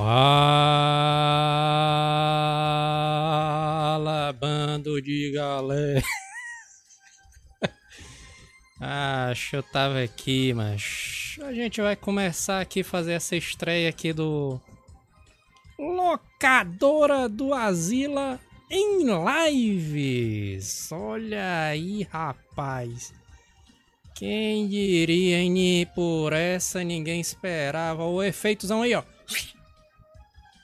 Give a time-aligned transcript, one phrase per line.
[0.00, 0.32] Fala,
[4.32, 6.02] bando de galera.
[8.80, 14.58] Acho eu tava aqui, mas a gente vai começar aqui fazer essa estreia aqui do
[15.78, 18.40] Locadora do Asila
[18.70, 20.90] em lives.
[20.92, 23.12] Olha aí, rapaz.
[24.14, 25.86] Quem diria, hein?
[25.94, 28.06] Por essa ninguém esperava.
[28.06, 29.02] O efeitozão aí, ó.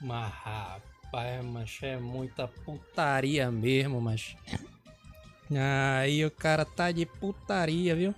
[0.00, 4.36] Mas rapaz, mas é muita putaria mesmo, mas.
[6.00, 8.14] Aí o cara tá de putaria, viu?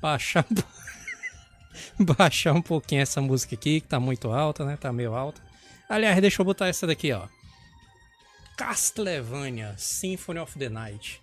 [0.00, 0.44] Baixar.
[1.98, 4.76] Baixar um pouquinho essa música aqui, que tá muito alta, né?
[4.76, 5.40] Tá meio alta.
[5.88, 7.26] Aliás, deixa eu botar essa daqui, ó.
[8.56, 11.22] Castlevania Symphony of the Night.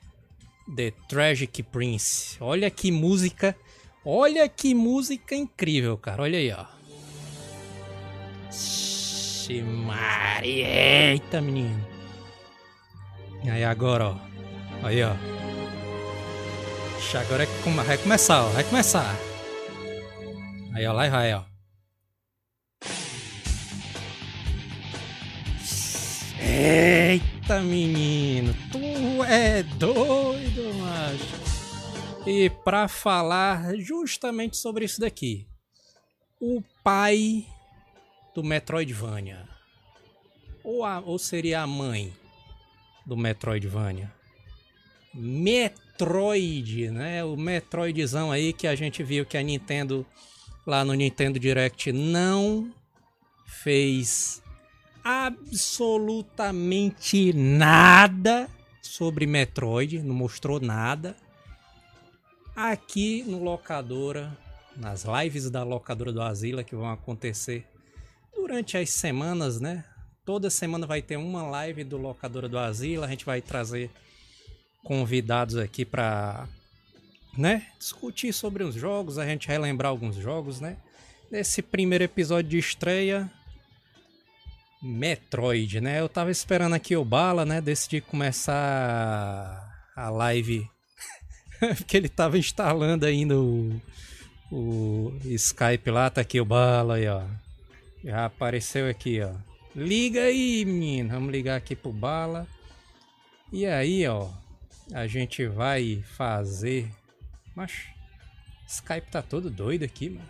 [0.75, 2.37] The Tragic Prince.
[2.39, 3.55] Olha que música.
[4.03, 6.23] Olha que música incrível, cara.
[6.23, 6.65] Olha aí, ó.
[9.45, 10.65] Vixe Maria.
[11.11, 11.85] Eita, menino.
[13.43, 14.17] Aí agora, ó.
[14.83, 15.13] Aí, ó.
[17.19, 18.49] Agora é que vai começar, ó.
[18.49, 19.15] Vai começar.
[20.73, 20.93] Aí, ó.
[20.93, 21.43] Lá e vai, ó.
[26.41, 28.51] Eita, menino.
[28.71, 32.27] Tu é doido, macho.
[32.27, 35.47] E pra falar justamente sobre isso daqui.
[36.41, 37.45] O pai
[38.35, 39.47] do Metroidvania.
[40.63, 42.13] Ou, a, ou seria a mãe
[43.05, 44.11] do Metroidvania.
[45.13, 47.23] Metroid, né?
[47.23, 50.05] O Metroidzão aí que a gente viu que a Nintendo
[50.67, 52.69] lá no Nintendo Direct não
[53.45, 54.43] fez
[55.01, 58.49] absolutamente nada
[58.81, 61.15] sobre Metroid, não mostrou nada.
[62.55, 64.37] Aqui no locadora,
[64.75, 67.65] nas lives da locadora do Asila que vão acontecer
[68.55, 69.83] durante as semanas, né?
[70.23, 73.03] Toda semana vai ter uma live do Locadora do Asilo.
[73.03, 73.91] A gente vai trazer
[74.81, 76.47] convidados aqui para,
[77.37, 80.77] né, discutir sobre os jogos, a gente relembrar alguns jogos, né?
[81.29, 83.29] Nesse primeiro episódio de estreia,
[84.81, 85.99] Metroid, né?
[85.99, 87.59] Eu tava esperando aqui o Bala, né?
[87.59, 90.65] Decidi começar a live
[91.75, 93.81] porque ele tava instalando ainda o,
[94.49, 97.21] o Skype lá, tá aqui o Bala aí, ó.
[98.05, 99.33] Já apareceu aqui, ó.
[99.75, 101.09] Liga aí, menino.
[101.09, 102.47] Vamos ligar aqui pro Bala.
[103.51, 104.29] E aí, ó.
[104.93, 106.87] A gente vai fazer.
[107.55, 107.87] Mas
[108.67, 110.29] Skype tá todo doido aqui, mano.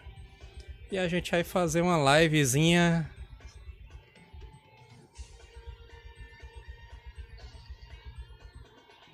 [0.90, 3.12] E a gente vai fazer uma livezinha.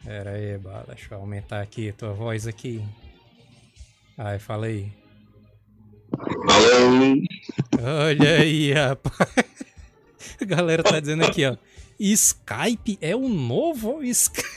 [0.05, 0.85] Pera aí, Bala.
[0.87, 2.85] Deixa eu aumentar aqui tua voz aqui.
[4.15, 4.93] Ai, fala aí.
[7.83, 9.29] Olha aí, rapaz.
[10.39, 11.57] A galera tá dizendo aqui, ó.
[11.99, 14.47] Skype é o novo Skype.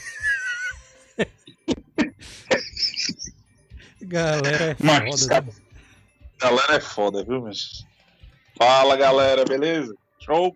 [4.01, 5.03] galera é foda.
[5.03, 5.25] Mas,
[6.39, 7.85] galera é foda, viu, mas...
[8.57, 9.93] Fala, galera, beleza?
[10.19, 10.55] Show?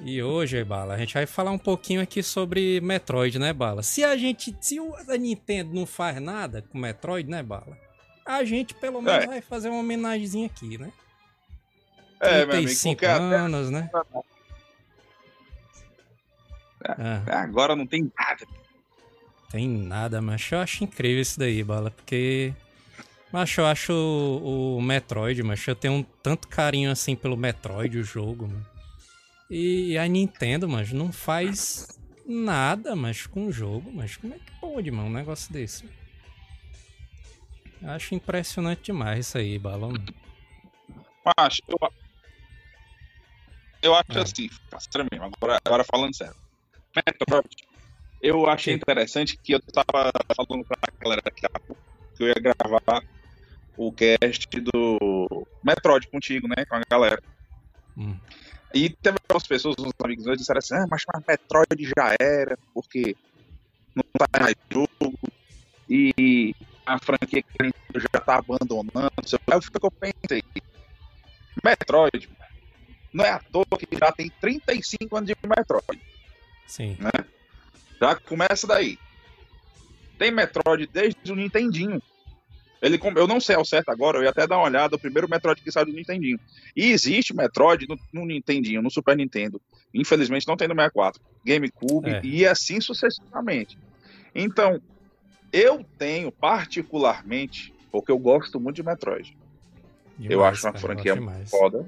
[0.00, 3.82] E hoje, Bala, a gente vai falar um pouquinho aqui sobre Metroid, né, Bala?
[3.82, 4.78] Se a gente, se
[5.08, 7.78] a Nintendo não faz nada com Metroid, né, Bala?
[8.26, 9.26] A gente pelo menos é.
[9.26, 10.92] vai fazer uma homenagemzinha aqui, né?
[12.24, 13.90] É, meu amigo, anos, né?
[16.84, 17.42] É, ah.
[17.42, 18.46] Agora não tem nada.
[19.50, 22.52] Tem nada, mas eu acho incrível isso daí, Bala, porque.
[23.32, 27.98] Mas eu acho o, o Metroid, mas eu tenho um tanto carinho assim pelo Metroid,
[27.98, 28.66] o jogo, mano.
[29.50, 31.88] E a Nintendo, mas não faz
[32.26, 35.88] nada, mas com o jogo, mas como é que pode, mano, um negócio desse?
[37.82, 39.92] Acho impressionante demais isso aí, Balão.
[41.24, 41.78] Mas eu,
[43.84, 44.22] eu acho é.
[44.22, 44.50] assim,
[45.12, 46.34] mesmo, agora, agora falando sério.
[46.96, 47.48] Metroid,
[48.22, 51.42] eu achei interessante que eu tava falando pra galera aqui
[52.16, 53.02] que eu ia gravar
[53.76, 56.64] o cast do Metroid contigo, né?
[56.64, 57.22] Com a galera.
[57.96, 58.16] Hum.
[58.72, 62.58] E teve algumas pessoas, uns amigos meus, disseram assim, ah, mas, mas Metroid já era,
[62.72, 63.16] porque
[63.94, 65.18] não tá mais jogo.
[65.88, 66.54] E
[66.86, 69.12] a franquia que já tá abandonando.
[69.16, 70.42] Aí eu que eu pensei.
[71.62, 72.28] Metroid,
[73.14, 76.02] não é à toa que já tem 35 anos de Metroid.
[76.66, 76.96] Sim.
[76.98, 77.12] Né?
[78.00, 78.98] Já começa daí.
[80.18, 82.02] Tem Metroid desde o Nintendinho.
[82.82, 85.30] Ele, eu não sei ao certo agora, eu ia até dar uma olhada, o primeiro
[85.30, 86.38] Metroid que saiu do Nintendinho.
[86.76, 89.62] E existe Metroid no, no Nintendinho, no Super Nintendo.
[89.94, 91.22] Infelizmente não tem no 64.
[91.44, 92.20] GameCube é.
[92.24, 93.78] e assim sucessivamente.
[94.34, 94.82] Então,
[95.52, 99.36] eu tenho particularmente, porque eu gosto muito de Metroid.
[100.18, 101.16] Demais, eu acho uma cara, franquia
[101.46, 101.86] foda.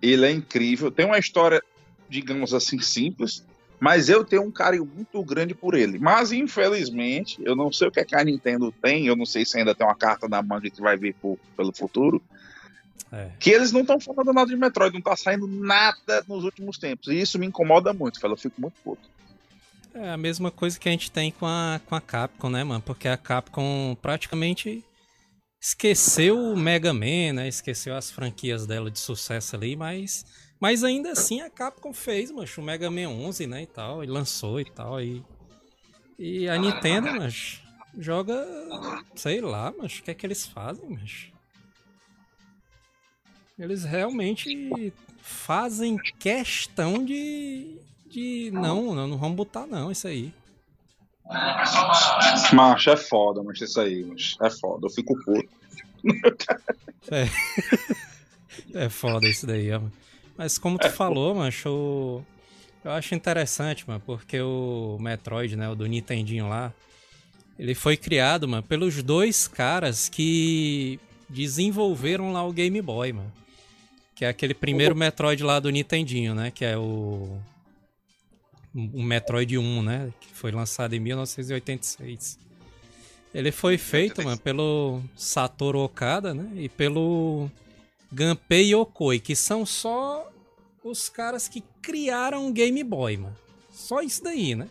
[0.00, 0.90] Ele é incrível.
[0.90, 1.62] Tem uma história,
[2.08, 3.44] digamos assim, simples,
[3.78, 5.98] mas eu tenho um carinho muito grande por ele.
[5.98, 9.44] Mas, infelizmente, eu não sei o que, é que a Nintendo tem, eu não sei
[9.44, 12.22] se ainda tem uma carta na manga que vai vir por, pelo futuro.
[13.10, 13.30] É.
[13.40, 17.08] Que eles não estão falando nada de Metroid, não tá saindo nada nos últimos tempos.
[17.08, 19.08] E isso me incomoda muito, eu fico muito puto.
[19.94, 22.80] É a mesma coisa que a gente tem com a, com a Capcom, né, mano?
[22.80, 24.84] Porque a Capcom praticamente
[25.60, 27.48] esqueceu o Mega Man, né?
[27.48, 30.24] Esqueceu as franquias dela de sucesso ali, mas,
[30.58, 34.06] mas ainda assim a Capcom fez, mancho, o Mega Man 11, né, e tal, e
[34.06, 35.22] lançou e tal, e,
[36.18, 37.62] e a Nintendo, mancho,
[37.98, 38.46] joga,
[39.14, 41.30] sei lá, mancho, o que é que eles fazem, mancho?
[43.58, 44.90] Eles realmente
[45.20, 47.76] fazem questão de,
[48.06, 50.32] de não, não, não vamos botar não, isso aí.
[52.52, 54.36] Macho, é foda, mas isso aí, macho.
[54.42, 55.48] É foda, eu fico puto.
[57.10, 57.28] É.
[58.86, 59.80] é foda isso daí, ó.
[60.36, 62.26] Mas como tu é falou, macho, eu...
[62.84, 66.72] eu acho interessante, mano, porque o Metroid, né, o do Nintendinho lá,
[67.58, 70.98] ele foi criado, mano, pelos dois caras que
[71.28, 73.32] desenvolveram lá o Game Boy, mano.
[74.14, 76.50] Que é aquele primeiro Metroid lá do Nintendinho, né?
[76.50, 77.38] Que é o
[78.74, 80.12] o Metroid 1, né?
[80.20, 82.38] Que foi lançado em 1986.
[83.32, 86.50] Ele foi feito, mano, pelo Satoru Okada, né?
[86.56, 87.48] E pelo
[88.12, 90.28] Gunpei Yokoi, que são só
[90.82, 93.36] os caras que criaram o Game Boy, mano.
[93.70, 94.68] Só isso daí, né?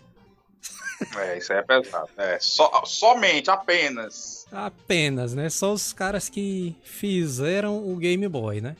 [1.17, 2.09] É, isso aí é pesado.
[2.17, 4.45] É, so, somente, apenas.
[4.51, 5.49] Apenas, né?
[5.49, 8.75] Só os caras que fizeram o Game Boy, né?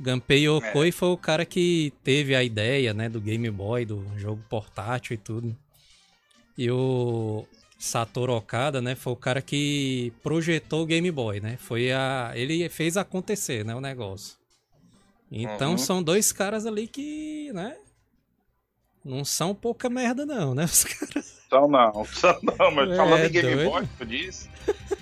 [0.00, 0.92] Gunpei Yokoi é.
[0.92, 5.18] foi o cara que teve a ideia, né, do Game Boy, do jogo portátil e
[5.18, 5.56] tudo.
[6.56, 7.44] E o
[7.78, 11.56] Satoru Okada, né, foi o cara que projetou o Game Boy, né?
[11.56, 14.36] Foi a ele fez acontecer, né, o negócio.
[15.30, 15.78] Então uhum.
[15.78, 17.76] são dois caras ali que, né,
[19.04, 21.38] não são pouca merda não, né, os caras.
[21.48, 23.70] São não, são não, mas é, falando em Game doido.
[23.70, 24.48] Boy, tu disse,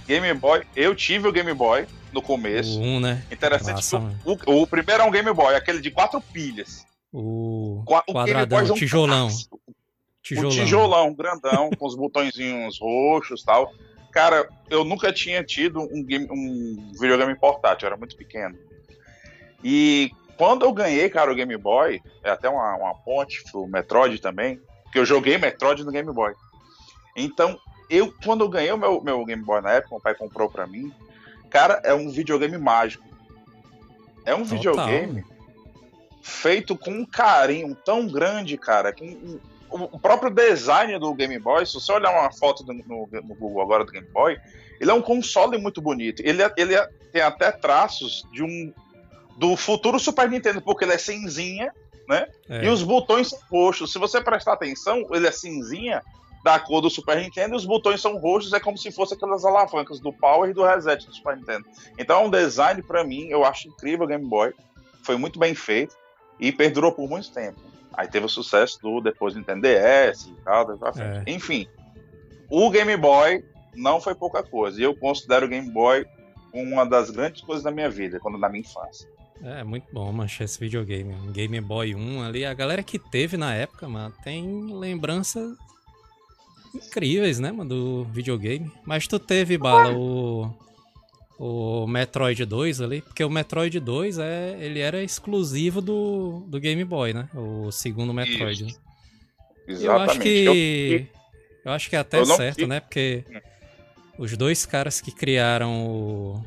[0.06, 2.80] Game Boy, eu tive o Game Boy, no começo.
[2.80, 3.22] um, né?
[3.30, 6.86] Interessante Massa, o, o, primeiro é um Game Boy, aquele de quatro pilhas.
[7.12, 9.28] O, o quadradão, é um tijolão.
[10.22, 10.50] tijolão.
[10.50, 13.70] O tijolão, grandão, com os botõezinhos roxos tal.
[14.10, 18.56] Cara, eu nunca tinha tido um, game, um videogame portátil, era muito pequeno.
[19.62, 24.18] E quando eu ganhei, cara, o Game Boy, é até uma, uma ponte pro Metroid
[24.20, 26.32] também, porque eu joguei Metroid no Game Boy.
[27.14, 27.58] Então,
[27.90, 30.66] eu, quando eu ganhei o meu, meu Game Boy na época, meu pai comprou pra
[30.66, 30.90] mim,
[31.50, 33.04] Cara, é um videogame mágico.
[34.24, 34.56] É um Total.
[34.58, 35.24] videogame
[36.26, 39.38] feito com um carinho tão grande, cara, que
[39.70, 43.62] o próprio design do Game Boy, se você olhar uma foto do, no, no, Google
[43.62, 44.36] agora do Game Boy,
[44.80, 46.22] ele é um console muito bonito.
[46.24, 48.72] Ele, é, ele é, tem até traços de um
[49.36, 51.72] do futuro Super Nintendo, porque ele é cinzinha,
[52.08, 52.26] né?
[52.48, 52.64] É.
[52.64, 53.92] E os botões são roxos.
[53.92, 56.02] Se você prestar atenção, ele é cinzinha,
[56.46, 59.44] da cor do Super Nintendo e os botões são roxos, é como se fossem aquelas
[59.44, 61.66] alavancas do Power e do Reset do Super Nintendo.
[61.98, 64.54] Então é um design, para mim, eu acho incrível o Game Boy.
[65.02, 65.96] Foi muito bem feito
[66.38, 67.58] e perdurou por muito tempo.
[67.92, 71.24] Aí teve o sucesso do depois Nintendo DS e tal, é.
[71.26, 71.66] enfim.
[72.48, 73.44] O Game Boy
[73.74, 74.80] não foi pouca coisa.
[74.80, 76.06] E eu considero o Game Boy
[76.52, 79.08] uma das grandes coisas da minha vida, quando na minha infância.
[79.42, 81.12] É, muito bom, mancha, esse videogame.
[81.32, 82.44] Game Boy 1 ali.
[82.44, 85.56] A galera que teve na época, mano, tem lembrança
[86.74, 88.70] incríveis, né, mano, do videogame.
[88.84, 90.50] Mas tu teve, Bala, o,
[91.38, 96.84] o Metroid 2 ali, porque o Metroid 2 é, ele era exclusivo do, do Game
[96.84, 97.28] Boy, né?
[97.34, 98.64] O segundo Metroid.
[98.64, 98.72] Né?
[99.68, 99.84] Exatamente.
[99.84, 101.06] Eu acho que
[101.64, 102.80] eu, acho que é até certo, né?
[102.80, 103.24] Porque
[104.18, 106.42] os dois caras que criaram o,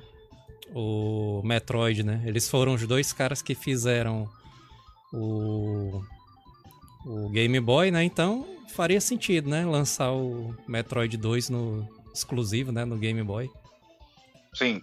[0.73, 2.21] o Metroid, né?
[2.25, 4.29] Eles foram os dois caras que fizeram
[5.13, 6.01] o
[7.05, 8.03] o Game Boy, né?
[8.03, 9.65] Então faria sentido, né?
[9.65, 12.85] Lançar o Metroid 2 no exclusivo, né?
[12.85, 13.49] No Game Boy.
[14.53, 14.81] Sim.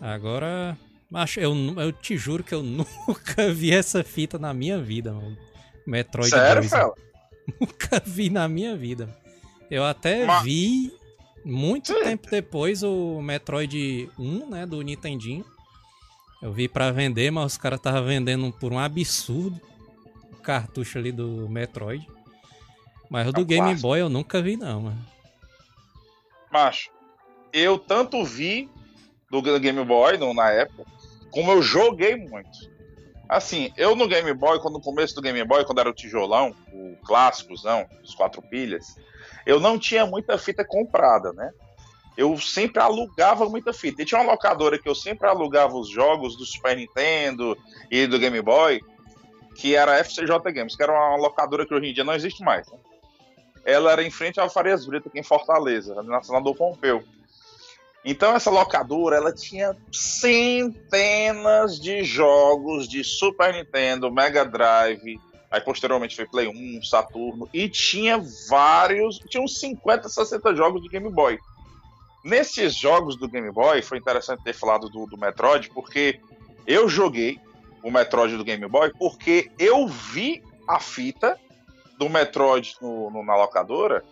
[0.00, 0.76] Agora,
[1.14, 2.62] acho, eu, eu te juro que eu
[3.06, 5.36] nunca vi essa fita na minha vida, mano.
[5.86, 6.70] Metroid Sério, 2.
[6.70, 6.94] Fela?
[7.60, 9.16] Nunca vi na minha vida.
[9.70, 10.42] Eu até Mas...
[10.42, 10.92] vi
[11.44, 12.02] muito Sim.
[12.02, 15.44] tempo depois o Metroid 1, né, do Nintendinho.
[16.42, 19.60] Eu vi para vender, mas os caras estavam vendendo por um absurdo
[20.32, 22.06] o cartucho ali do Metroid.
[23.08, 23.88] Mas o do é Game clássico.
[23.88, 25.06] Boy eu nunca vi, não, mano.
[26.50, 26.90] Macho,
[27.52, 28.68] eu tanto vi
[29.30, 30.84] do Game Boy no, na época,
[31.30, 32.76] como eu joguei muito.
[33.28, 36.54] Assim, eu no Game Boy, quando no começo do Game Boy, quando era o tijolão,
[36.72, 38.94] o clássicozão, os quatro pilhas,
[39.44, 41.50] eu não tinha muita fita comprada, né?
[42.16, 44.02] Eu sempre alugava muita fita.
[44.02, 47.56] E tinha uma locadora que eu sempre alugava os jogos do Super Nintendo
[47.90, 48.80] e do Game Boy,
[49.54, 52.42] que era a FCJ Games, que era uma locadora que hoje em dia não existe
[52.42, 52.66] mais.
[52.70, 52.78] Né?
[53.64, 57.02] Ela era em frente ao Farias Brito, aqui em Fortaleza, na Senador Pompeu.
[58.04, 65.18] Então essa locadora, ela tinha centenas de jogos de Super Nintendo, Mega Drive,
[65.50, 70.88] aí posteriormente foi Play 1, Saturno, e tinha vários, tinha uns 50, 60 jogos de
[70.88, 71.36] Game Boy.
[72.26, 76.18] Nesses jogos do Game Boy, foi interessante ter falado do, do Metroid, porque
[76.66, 77.38] eu joguei
[77.84, 81.38] o Metroid do Game Boy porque eu vi a fita
[81.96, 84.04] do Metroid no, no, na locadora.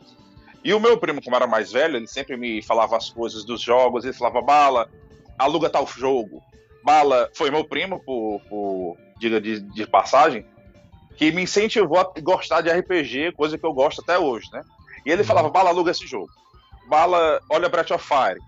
[0.63, 3.61] E o meu primo, como era mais velho, ele sempre me falava as coisas dos
[3.61, 4.05] jogos.
[4.05, 4.89] Ele falava, Bala,
[5.37, 6.41] aluga tal jogo.
[6.85, 10.47] Bala, foi meu primo, por, por diga de, de passagem,
[11.17, 14.63] que me incentivou a gostar de RPG, coisa que eu gosto até hoje, né?
[15.05, 16.31] E ele falava, Bala, aluga esse jogo.
[16.87, 18.41] Bala, olha Breath of Fire.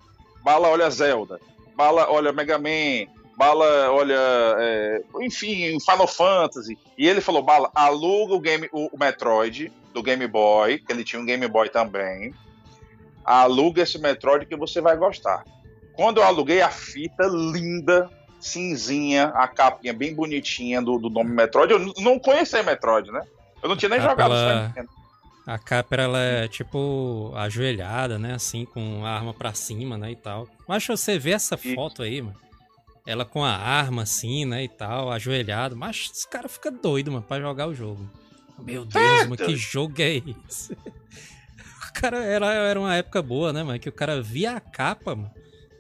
[0.43, 1.41] Bala, olha Zelda.
[1.75, 3.11] Bala, olha Mega Man.
[3.37, 4.17] Bala, olha,
[4.59, 6.79] é, enfim, Final Fantasy.
[6.97, 11.05] E ele falou, Bala, aluga o, game, o, o Metroid do Game Boy, que ele
[11.05, 12.35] tinha um Game Boy também.
[13.25, 15.45] Aluga esse Metroid que você vai gostar.
[15.95, 18.09] Quando eu aluguei a fita linda,
[18.41, 23.21] cinzinha, a capinha bem bonitinha do, do nome Metroid, eu não conhecia Metroid, né?
[23.63, 24.73] Eu não tinha nem jogado ela...
[25.47, 28.35] A capa, ela é tipo ajoelhada, né?
[28.35, 30.11] Assim, com a arma pra cima, né?
[30.11, 30.49] E tal.
[30.67, 32.37] Mas você vê essa foto aí, mano.
[33.07, 34.65] Ela com a arma assim, né?
[34.65, 35.77] E tal, ajoelhado.
[35.77, 38.11] Mas esse cara fica doido, mano, pra jogar o jogo.
[38.59, 40.17] Meu Deus, mano, que jogo é
[40.49, 40.77] esse?
[41.89, 43.79] O cara era, era uma época boa, né, mano?
[43.79, 45.31] Que o cara via a capa, mano.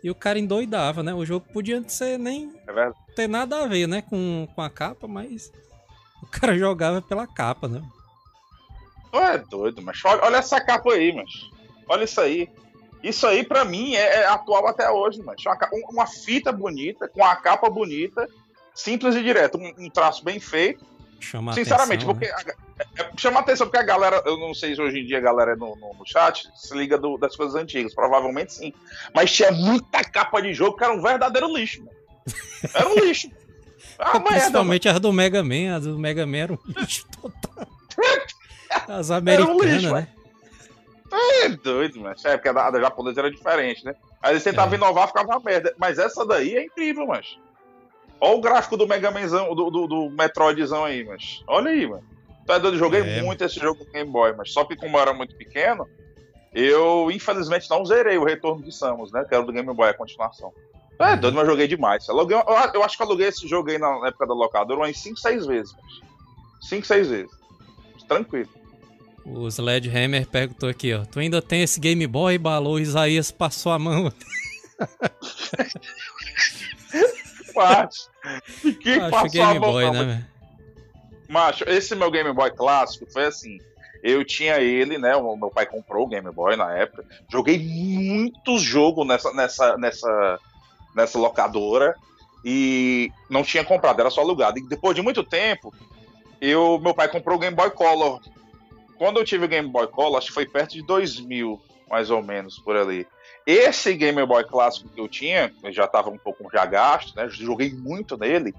[0.03, 1.13] E o cara endoidava, né?
[1.13, 4.01] O jogo podia ser nem é ter nada a ver, né?
[4.01, 5.53] Com, com a capa, mas
[6.23, 7.83] o cara jogava pela capa, né?
[9.11, 11.31] Tu é doido, mas olha, olha, essa capa aí, mas
[11.89, 12.49] olha isso aí.
[13.03, 15.57] Isso aí, para mim, é, é, atual até hoje, mas uma,
[15.91, 18.27] uma, fita bonita, com a capa bonita,
[18.75, 20.85] simples e direto, um, um traço bem feito.
[21.21, 22.57] Chama Sinceramente, atenção, porque né?
[22.99, 25.21] a, é, chama atenção porque a galera, eu não sei se hoje em dia a
[25.21, 28.73] galera no, no, no chat se liga do, das coisas antigas, provavelmente sim.
[29.15, 31.97] Mas tinha muita capa de jogo que era um verdadeiro lixo, mano.
[32.75, 33.31] Era um lixo.
[33.99, 37.67] Ah, Principalmente as do Mega Man, as do Mega Man eram um lixo total.
[38.89, 40.09] As americanas, um lixo, né?
[41.45, 43.95] É doido, mas é porque a da japonesa era diferente, né?
[44.21, 44.77] Aí eles tentavam é.
[44.77, 45.75] inovar, ficava uma merda.
[45.79, 47.39] Mas essa daí é incrível, mas.
[48.21, 51.43] Olha o gráfico do Mega Manzão, do, do, do Metroidzão aí, mas.
[51.47, 52.05] Olha aí, mano.
[52.47, 53.23] Tá doido, joguei é.
[53.23, 55.89] muito esse jogo no Game Boy, mas só que como eu era muito pequeno,
[56.55, 59.25] eu infelizmente não zerei o Retorno de Samus, né?
[59.25, 60.53] Que era do Game Boy, a continuação.
[60.99, 61.21] É uhum.
[61.21, 62.09] doido, mas joguei demais.
[62.09, 64.97] Eu, aluguei, eu, acho que eu aluguei esse jogo aí na época da locadora umas
[64.99, 65.75] 5, 6 vezes.
[66.63, 67.31] 5, 6 vezes.
[68.09, 68.49] Tranquilo.
[69.25, 71.05] O Sledgehammer perguntou aqui, ó.
[71.05, 72.79] Tu ainda tem esse Game Boy, balou?
[72.79, 74.13] Isaías passou a mão.
[77.55, 79.73] Macho, Acho passou Game a mão.
[79.73, 80.27] Boy, né,
[81.29, 83.59] Macho, esse meu Game Boy clássico foi assim.
[84.03, 85.17] Eu tinha ele, né?
[85.17, 87.05] O meu pai comprou o Game Boy na época.
[87.29, 90.39] Joguei muitos jogos nessa, nessa, nessa,
[90.95, 91.97] nessa locadora
[92.45, 94.61] e não tinha comprado, era só alugado.
[94.61, 95.75] E depois de muito tempo,
[96.41, 98.21] eu, meu pai comprou o Game Boy Color
[98.97, 102.23] quando eu tive o Game Boy Color, acho que foi perto de 2000, mais ou
[102.23, 103.07] menos, por ali.
[103.47, 107.29] Esse Game Boy clássico que eu tinha, eu já estava um pouco já gasto, né?
[107.29, 108.55] Joguei muito nele.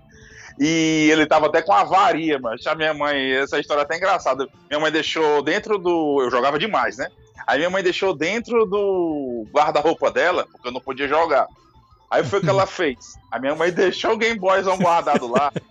[0.60, 4.48] E ele tava até com avaria, mas a minha mãe, essa história é até engraçada.
[4.70, 6.22] Minha mãe deixou dentro do.
[6.22, 7.10] Eu jogava demais, né?
[7.46, 11.48] Aí minha mãe deixou dentro do guarda-roupa dela, porque eu não podia jogar.
[12.10, 13.16] Aí foi o que ela fez.
[13.30, 15.52] A minha mãe deixou o Game Boy guardado lá.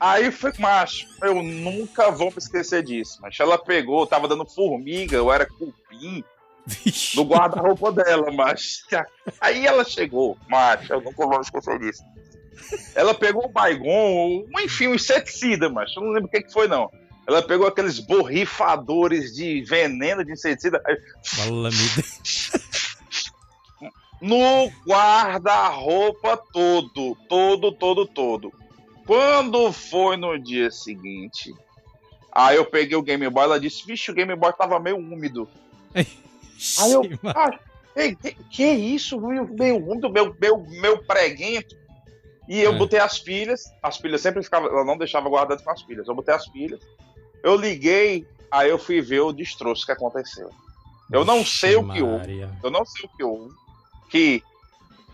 [0.00, 3.18] Aí foi, macho, eu nunca vou me esquecer disso.
[3.20, 6.24] Mas ela pegou, tava dando formiga, eu era cupim
[6.66, 7.16] Vixe.
[7.16, 8.82] no guarda-roupa dela, mas
[9.38, 12.02] aí ela chegou, macho, eu nunca vou me esquecer disso.
[12.94, 16.66] Ela pegou o Baigon, enfim, um inseticida, mas eu não lembro o que, que foi,
[16.66, 16.90] não.
[17.26, 20.82] Ela pegou aqueles borrifadores de veneno de inseticida.
[21.22, 21.70] Fala,
[24.20, 28.59] no guarda-roupa todo, todo, todo, todo.
[29.10, 31.52] Quando foi no dia seguinte,
[32.30, 35.48] aí eu peguei o Game Boy, ela disse, vixe, o Game Boy tava meio úmido.
[35.92, 37.58] aí eu, ah,
[37.92, 41.76] que, que isso, meio úmido, meu, meu, meu preguento.
[42.48, 42.78] E eu é.
[42.78, 46.14] botei as pilhas, as pilhas sempre ficavam, ela não deixava guardadas com as pilhas, eu
[46.14, 46.78] botei as pilhas,
[47.42, 50.50] eu liguei, aí eu fui ver o destroço que aconteceu.
[51.12, 53.52] Eu não sei o que houve, eu não sei o que houve,
[54.08, 54.44] que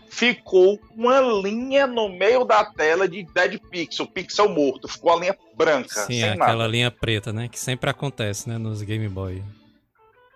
[0.09, 4.87] ficou uma linha no meio da tela de Dead Pixel, pixel morto.
[4.87, 6.05] Ficou a linha branca.
[6.05, 6.67] Sim, aquela nada.
[6.67, 7.47] linha preta, né?
[7.47, 8.57] Que sempre acontece, né?
[8.57, 9.43] Nos Game Boy.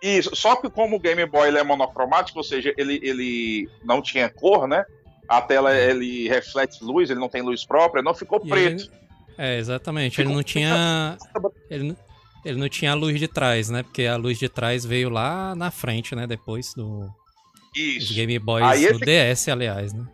[0.02, 4.02] Isso, só que como o Game Boy ele é monocromático, ou seja, ele, ele não
[4.02, 4.84] tinha cor, né?
[5.30, 8.84] A tela ele reflete luz, ele não tem luz própria, não ficou E preto.
[8.84, 8.92] ele-
[9.38, 10.16] É, exatamente.
[10.16, 11.18] Ficou- Ele não tinha.
[11.70, 11.98] Ele, não-
[12.44, 13.82] ele não tinha a luz de trás, né?
[13.84, 16.26] Porque a luz de trás veio lá na frente, né?
[16.28, 17.08] Depois do,
[17.76, 18.14] Isso.
[18.14, 20.06] Game Boys, Aí esse- DS, aliás, né?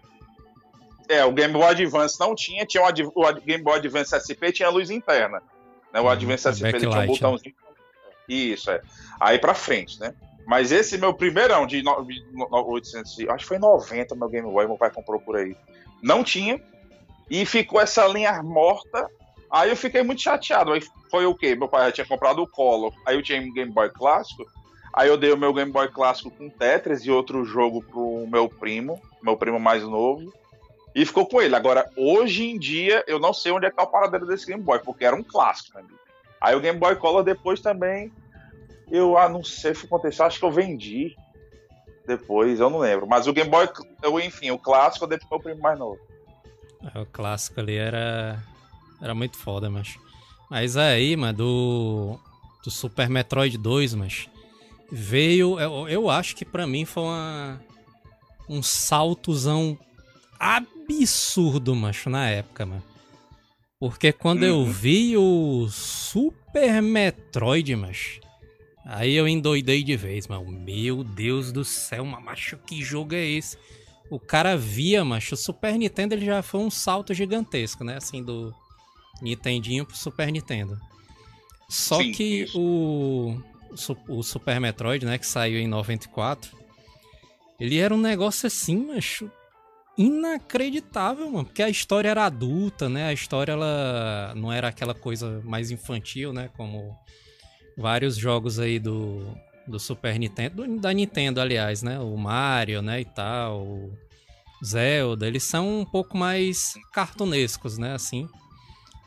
[1.09, 4.51] É, o Game Boy Advance não tinha, tinha o, Ad- o Game Boy Advance SP
[4.51, 5.41] tinha luz interna.
[5.93, 5.99] Né?
[5.99, 7.05] O Uhum, Advance SP ele tinha um né?
[7.07, 7.55] botãozinho.
[8.27, 8.81] Isso, é.
[9.19, 10.13] Aí pra frente, né?
[10.45, 14.27] Mas esse meu primeirão de, no, de no- 800, e- acho que foi 90 meu
[14.29, 15.55] Game Boy, meu pai comprou por aí.
[16.03, 16.61] Não tinha.
[17.29, 19.07] E ficou essa linha morta.
[19.49, 20.73] Aí eu fiquei muito chateado.
[20.73, 21.55] Aí foi o quê?
[21.55, 22.93] Meu pai já tinha comprado o Color.
[23.05, 24.43] Aí eu tinha um Game Boy clássico.
[24.97, 28.49] Aí eu dei o meu Game Boy clássico com Tetris e outro jogo pro meu
[28.49, 30.33] primo, meu primo mais novo.
[30.95, 31.55] E ficou com ele.
[31.55, 34.63] Agora, hoje em dia, eu não sei onde é que tá o paradeiro desse Game
[34.63, 35.85] Boy, porque era um clássico, né?
[36.41, 38.11] Aí o Game Boy Color depois também.
[38.89, 41.15] Eu ah, não sei que aconteceu, acho que eu vendi
[42.07, 43.05] depois, eu não lembro.
[43.05, 43.69] Mas o Game Boy,
[44.01, 45.99] eu, enfim, o clássico eu dei pro meu primo mais novo.
[46.95, 48.41] É, O clássico ali era.
[48.99, 49.95] Era muito foda, mas.
[50.49, 52.19] Mas aí, mano, do.
[52.63, 54.27] Do Super Metroid 2, mas.
[54.91, 55.59] Veio.
[55.59, 57.61] Eu, eu acho que pra mim foi uma.
[58.49, 59.77] Um saltozão
[60.39, 62.83] absurdo, macho, na época, mano.
[63.79, 64.71] Porque quando eu Uhum.
[64.71, 68.21] vi o Super Metroid, macho.
[68.85, 70.49] Aí eu endoidei de vez, mano.
[70.49, 73.57] Meu Deus do céu, macho, que jogo é esse?
[74.09, 77.97] O cara via, macho, o Super Nintendo ele já foi um salto gigantesco, né?
[77.97, 78.55] Assim, do
[79.21, 80.79] Nintendinho pro Super Nintendo.
[81.69, 82.57] Só Sim, que isso.
[82.59, 83.37] o,
[83.71, 86.55] o Su- o Super Metroid, né, que saiu em 94,
[87.59, 89.31] ele era um negócio assim, macho,
[89.97, 91.45] inacreditável, mano.
[91.45, 93.07] Porque a história era adulta, né?
[93.07, 96.49] A história, ela não era aquela coisa mais infantil, né?
[96.55, 96.95] Como
[97.77, 99.25] vários jogos aí do,
[99.67, 101.99] do Super Nintendo, do- da Nintendo, aliás, né?
[101.99, 103.91] O Mario, né, e tal, o
[104.63, 108.27] Zelda, eles são um pouco mais cartunescos, né, assim.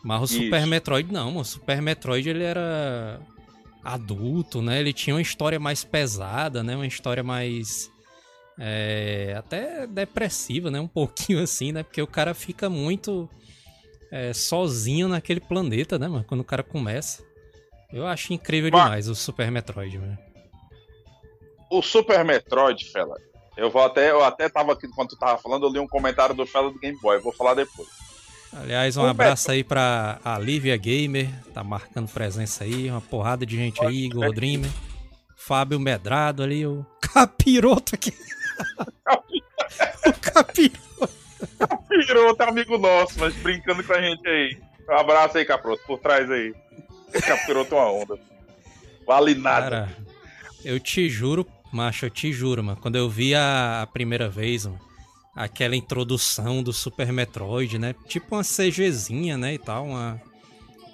[0.03, 0.43] Mas o Isso.
[0.45, 3.21] Super Metroid não, o Super Metroid ele era
[3.85, 4.81] adulto, né?
[4.81, 6.75] Ele tinha uma história mais pesada, né?
[6.77, 7.91] Uma história mais
[8.59, 10.81] é, até depressiva, né?
[10.81, 11.83] Um pouquinho assim, né?
[11.83, 13.29] Porque o cara fica muito
[14.11, 16.25] é, sozinho naquele planeta, né, mano?
[16.25, 17.25] Quando o cara começa.
[17.93, 20.19] Eu acho incrível Mas- demais o Super Metroid, mano.
[21.71, 23.17] O Super Metroid, fela.
[23.57, 26.35] Eu vou até, eu até tava aqui enquanto tu tava falando, eu li um comentário
[26.35, 27.89] do fela do Game Boy, vou falar depois.
[28.53, 33.57] Aliás, um abraço aí pra a Lívia Gamer, tá marcando presença aí, uma porrada de
[33.57, 34.71] gente aí, Igor Dreamer,
[35.37, 38.13] Fábio Medrado ali, o capiroto aqui.
[40.07, 40.81] o capiroto.
[41.89, 44.59] Virou outro amigo nosso, mas brincando com a gente aí.
[44.89, 46.53] Um abraço aí, Caproto, por trás aí.
[47.27, 48.19] Capiroto uma onda.
[49.07, 49.71] Vale nada.
[49.71, 49.97] Cara,
[50.65, 52.79] eu te juro, macho, eu te juro, mano.
[52.81, 54.81] Quando eu vi a, a primeira vez, mano,
[55.45, 57.95] aquela introdução do Super Metroid, né?
[58.07, 59.55] Tipo uma CGzinha, né?
[59.55, 60.21] E tal, uma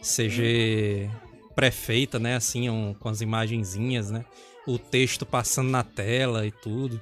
[0.03, 1.11] CG
[1.55, 2.37] pré-feita, né?
[2.37, 4.25] Assim, um- com as imagenzinhas, né?
[4.67, 7.01] O texto passando na tela e tudo.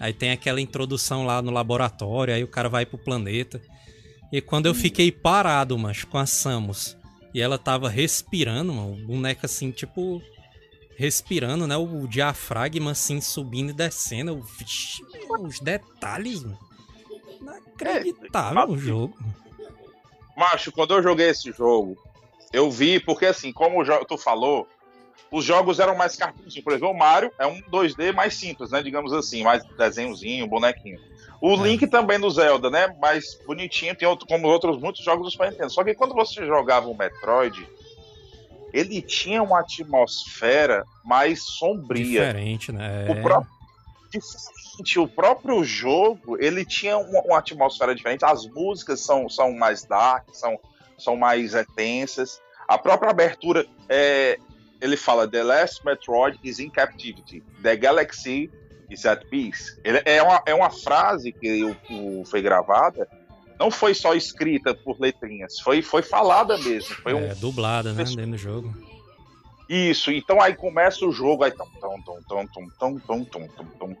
[0.00, 3.60] Aí tem aquela introdução lá no laboratório, aí o cara vai pro planeta.
[4.32, 6.96] E quando eu fiquei parado, macho, com a Samus,
[7.34, 10.22] e ela tava respirando, mano, o boneco assim, tipo,
[10.96, 11.76] respirando, né?
[11.76, 14.30] O diafragma assim subindo e descendo.
[14.30, 16.67] Eu, Vixe, meu, os detalhes, mano.
[17.48, 19.18] Inacreditável o jogo.
[20.36, 21.96] Macho, quando eu joguei esse jogo,
[22.52, 24.68] eu vi, porque assim, como tu falou,
[25.30, 26.58] os jogos eram mais cartuns.
[26.60, 28.82] Por exemplo, o Mario é um 2D mais simples, né?
[28.82, 30.98] Digamos assim, mais desenhozinho, bonequinho.
[31.40, 31.56] O É.
[31.68, 32.94] Link também no Zelda, né?
[33.00, 35.70] Mais bonitinho, tem outro, como outros muitos jogos do Super Nintendo.
[35.70, 37.68] Só que quando você jogava o Metroid,
[38.72, 42.26] ele tinha uma atmosfera mais sombria.
[42.26, 43.06] Diferente, né?
[43.08, 43.52] O próprio,
[44.12, 48.24] diferente, o próprio jogo, ele tinha uma, uma atmosfera diferente.
[48.24, 50.58] As músicas são, são mais dark, são,
[50.98, 52.40] são mais é, tensas.
[52.66, 54.38] A própria abertura, é,
[54.80, 57.42] ele fala: The last Metroid is in captivity.
[57.62, 58.50] The galaxy
[58.90, 59.78] is at peace.
[59.84, 61.76] Ele, é, uma, é uma frase que o-
[62.20, 63.08] o- foi gravada.
[63.58, 66.94] Não foi só escrita por letrinhas, foi, foi falada mesmo.
[67.02, 68.04] Foi um, É, dublada, né?
[68.04, 68.72] Dentro do jogo.
[69.68, 73.66] Isso, então aí começa o jogo, aí tum, tum, tum, tum, tum, tum, tum, tum,
[73.78, 73.96] tum,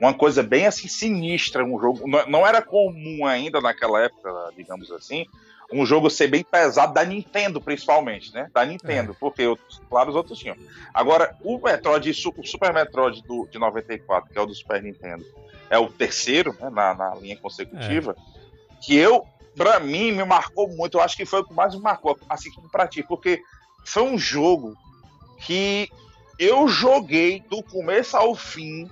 [0.00, 4.90] uma coisa bem assim sinistra, um jogo, não, não era comum ainda naquela época, digamos
[4.90, 5.26] assim,
[5.70, 8.50] um jogo ser bem pesado da Nintendo principalmente, né?
[8.52, 10.56] Da Nintendo, porque outros, claro, os outros tinham.
[10.92, 15.24] Agora, o Metroid, o Super Metroid do, de 94, que é o do Super Nintendo,
[15.68, 18.16] é o terceiro, né, na, na linha consecutiva,
[18.82, 21.80] que eu, pra mim, me marcou muito, eu acho que foi o que mais me
[21.80, 23.40] marcou, assim como pra ti, porque
[23.84, 24.76] foi um jogo
[25.40, 25.88] que
[26.38, 28.90] Eu joguei do começo ao fim,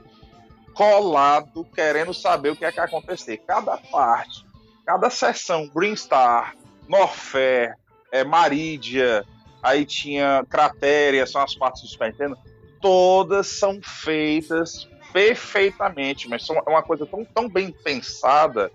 [0.74, 3.38] colado, querendo saber o que é que ia acontecer.
[3.38, 4.44] Cada parte,
[4.84, 6.54] cada sessão, Green Star,
[6.86, 7.74] Norfair,
[8.12, 9.24] é, Maridia,
[9.62, 12.38] aí tinha Cratéria, são as partes do Super Nintendo,
[12.80, 18.70] todas são feitas perfeitamente, mas são uma coisa tão, tão bem pensada,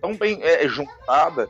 [0.00, 1.48] tão bem é, juntada,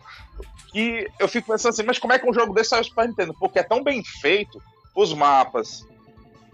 [0.72, 3.34] que eu fico pensando assim, mas como é que um jogo desse saiu Super Nintendo?
[3.38, 4.62] Porque é tão bem feito,
[5.00, 5.86] os mapas,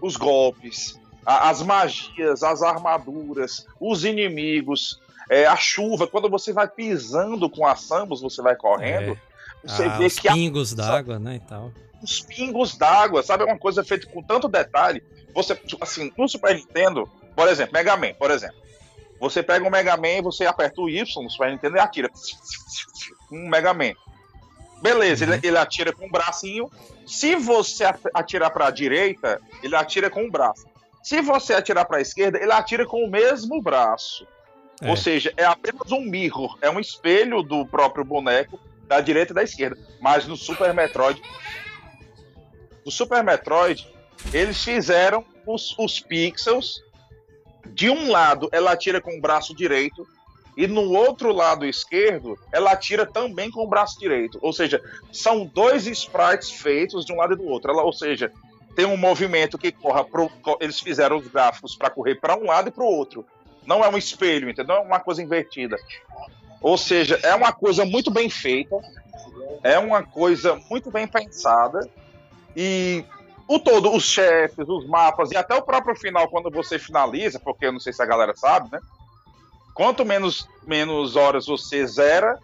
[0.01, 6.67] os golpes, a, as magias, as armaduras, os inimigos, é, a chuva, quando você vai
[6.67, 9.67] pisando com a Samus, você vai correndo, É.
[9.67, 11.71] você Ah, vê os que a- pingos d'água, né, e tal.
[12.03, 13.43] os pingos d'água, sabe?
[13.43, 15.01] É uma coisa feita com tanto detalhe.
[15.33, 18.57] Você, tipo, assim, no Super Nintendo, por exemplo, Mega Man, por exemplo.
[19.19, 22.11] Você pega um Mega Man, você aperta o Y no Super Nintendo e atira.
[23.31, 23.93] Um Mega Man.
[24.85, 25.33] Beleza, Uhum.
[25.33, 26.69] ele, ele atira com o bracinho.
[27.05, 30.65] Se você at- atirar para a direita, ele atira com o braço.
[31.03, 34.25] Se você atirar para a esquerda, ele atira com o mesmo braço.
[34.81, 34.89] É.
[34.89, 39.35] Ou seja, é apenas um mirror, é um espelho do próprio boneco da direita e
[39.35, 39.77] da esquerda.
[40.01, 41.21] Mas no Super Metroid,
[42.85, 43.87] no Super Metroid,
[44.33, 46.83] eles fizeram os, os pixels.
[47.67, 50.07] De um lado, ela atira com o braço direito,
[50.57, 54.39] e no outro lado esquerdo, ela atira também com o braço direito.
[54.41, 57.71] Ou seja, são dois sprites feitos de um lado e do outro.
[57.71, 58.31] Ela, ou seja,
[58.75, 62.69] tem um movimento que corra pro, eles fizeram os gráficos para correr para um lado
[62.69, 63.25] e para o outro.
[63.65, 64.75] Não é um espelho, entendeu?
[64.75, 65.77] É uma coisa invertida.
[66.61, 68.75] Ou seja, é uma coisa muito bem feita,
[69.63, 71.89] é uma coisa muito bem pensada
[72.55, 73.03] e
[73.47, 77.65] o todo, os chefes, os mapas e até o próprio final quando você finaliza, porque
[77.65, 78.79] eu não sei se a galera sabe, né?
[79.75, 82.39] Quanto menos menos horas você zera,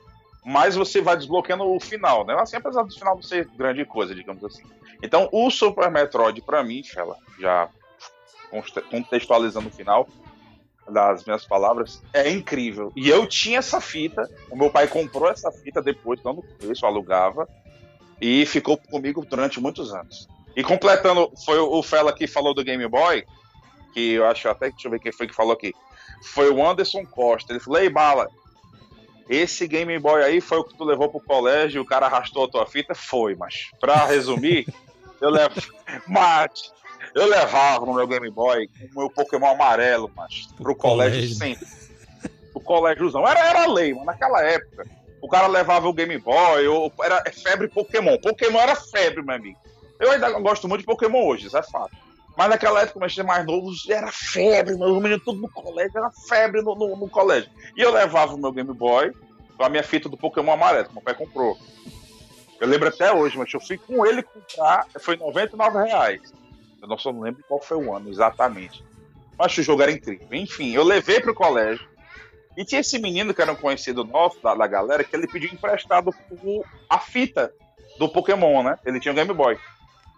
[0.46, 2.36] mais você vai desbloqueando o final, né?
[2.40, 4.64] Assim, apesar do final não ser grande coisa, digamos assim.
[5.02, 7.70] Então, o Super Metroid para mim, Fela, já
[8.90, 10.08] contextualizando o final,
[10.90, 12.92] das minhas palavras, é incrível.
[12.96, 16.88] E eu tinha essa fita, o meu pai comprou essa fita depois, não no eu
[16.88, 17.48] alugava,
[18.20, 20.28] e ficou comigo durante muitos anos.
[20.56, 23.24] E completando, foi o Fela que falou do Game Boy,
[23.94, 25.74] que eu acho até que, deixa eu ver quem foi que falou aqui,
[26.22, 27.54] foi o Anderson Costa.
[27.54, 28.28] Ele falou, ei, Bala,
[29.30, 32.46] esse Game Boy aí foi o que tu levou pro colégio e o cara arrastou
[32.46, 32.94] a tua fita?
[32.94, 34.68] Foi, mas pra resumir,
[35.20, 35.56] eu levo...
[36.08, 36.72] Mas,
[37.14, 41.36] eu levava no meu Game Boy o meu Pokémon amarelo, mas pro colégio, colégio.
[41.36, 41.68] sempre.
[42.54, 43.28] O colégiozão.
[43.28, 44.86] Era, era lei, mano, naquela época.
[45.22, 48.18] O cara levava o Game Boy, ou era febre Pokémon.
[48.18, 49.60] Pokémon era febre, meu amigo.
[50.00, 51.96] Eu ainda gosto muito de Pokémon hoje, isso é fato.
[52.38, 56.62] Mas naquela época, era mais novo, era febre, meu menino tudo no colégio, era febre
[56.62, 57.50] no, no, no colégio.
[57.76, 59.12] E eu levava o meu Game Boy
[59.58, 61.58] com a minha fita do Pokémon amarelo, que meu pai comprou.
[62.60, 66.22] Eu lembro até hoje, mas eu fui com ele comprar, foi 99 reais.
[66.82, 68.84] Eu não só não lembro qual foi o ano exatamente.
[69.38, 70.28] Mas o jogo era incrível.
[70.32, 71.86] Enfim, eu levei pro colégio.
[72.56, 75.50] E tinha esse menino que era um conhecido nosso, da, da galera, que ele pediu
[75.52, 76.14] emprestado
[76.44, 77.52] o- a fita
[77.98, 78.78] do Pokémon, né?
[78.86, 79.58] Ele tinha um Game Boy.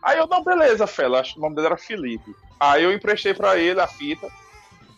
[0.03, 2.35] Aí eu, não, beleza, Fela, acho que o nome dele era Felipe.
[2.59, 4.27] Aí eu emprestei pra ele a fita.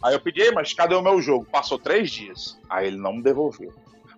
[0.04, 1.46] Aí eu pedi, "Ei, mas cadê o meu jogo?
[1.46, 2.58] Passou três dias.
[2.70, 3.74] Aí ele não me devolveu.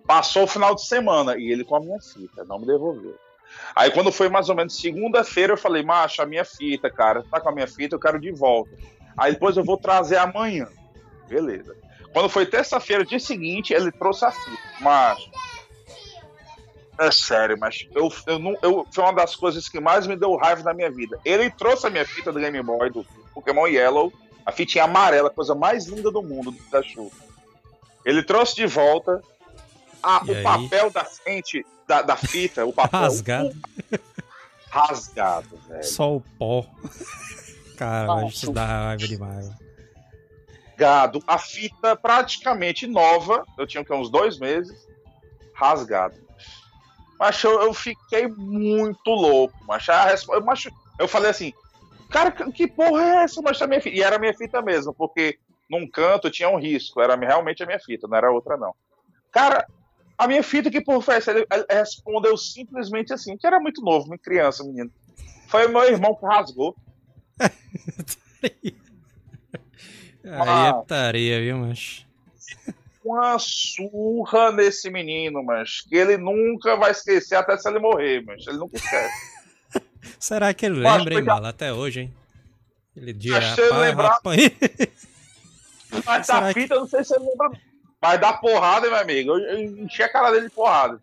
[0.06, 3.14] Passou o final de semana e ele com a minha fita, não me devolveu.
[3.74, 7.40] Aí quando foi mais ou menos segunda-feira, eu falei, macho, a minha fita, cara, tá
[7.40, 8.70] com a minha fita, eu quero de volta.
[9.16, 10.68] Aí depois eu vou trazer amanhã.
[11.28, 11.76] Beleza.
[12.12, 14.62] Quando foi terça-feira, dia seguinte, ele trouxe a fita.
[14.80, 15.18] Mas.
[16.98, 20.34] É sério, mas eu, eu não, eu, foi uma das coisas que mais me deu
[20.36, 21.18] raiva na minha vida.
[21.24, 24.12] Ele trouxe a minha fita do Game Boy, do Pokémon Yellow,
[24.44, 27.10] a fitinha amarela, a coisa mais linda do mundo do Pikachu.
[28.04, 29.22] Ele trouxe de volta
[30.02, 30.42] a- o aí?
[30.42, 33.54] papel da frente da, da fita, o papel Rasgado.
[34.70, 35.84] rasgado, velho.
[35.84, 36.66] Só o pó.
[37.76, 38.26] Cara, Nossa.
[38.34, 39.48] isso dá raiva demais.
[40.70, 44.86] rasgado, a fita praticamente nova, eu tinha que uns dois meses,
[45.52, 46.16] rasgado.
[47.18, 51.52] Mas eu, eu fiquei muito louco, mas a respo- eu, mas eu falei assim,
[52.10, 53.42] cara, que porra é essa?
[53.42, 53.96] Mas a minha fita.
[53.96, 57.66] E era a minha fita mesmo, porque num canto tinha um risco, era realmente a
[57.66, 58.74] minha fita, não era outra não.
[59.32, 59.66] Cara,
[60.16, 61.30] a minha fita que porra foi essa?
[61.32, 64.90] Ele, respondeu simplesmente assim, que era muito novo, uma criança, menino.
[65.48, 66.76] Foi o meu irmão que rasgou.
[70.30, 72.06] Aí é putaria, viu, mas.
[73.08, 78.46] Uma surra nesse menino, mas que ele nunca vai esquecer até se ele morrer, mas
[78.46, 79.38] ele nunca esquece.
[80.18, 82.14] Será que ele lembra, hein, Bala, até hoje, hein?
[82.96, 84.40] Ele rapaz, lembrar- rapaz.
[86.04, 87.50] Mas Será da que- fita, eu não sei se ele lembra.
[88.00, 89.32] Mas dá porrada, meu amigo.
[89.32, 91.00] Eu, eu enchi a cara dele de porrada.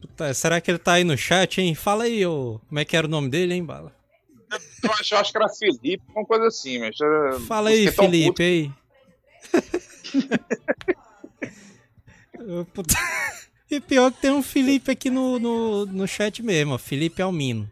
[0.00, 1.74] Puta, será que ele tá aí no chat, hein?
[1.74, 2.60] Fala aí, ô.
[2.68, 3.92] Como é que era o nome dele, hein, Bala?
[4.82, 6.96] Eu acho, eu acho que era Felipe, uma coisa assim, mas.
[7.46, 8.72] Fala aí, Felipe, aí.
[13.70, 17.70] E pior que tem um Felipe aqui no, no, no chat mesmo, Felipe Almino.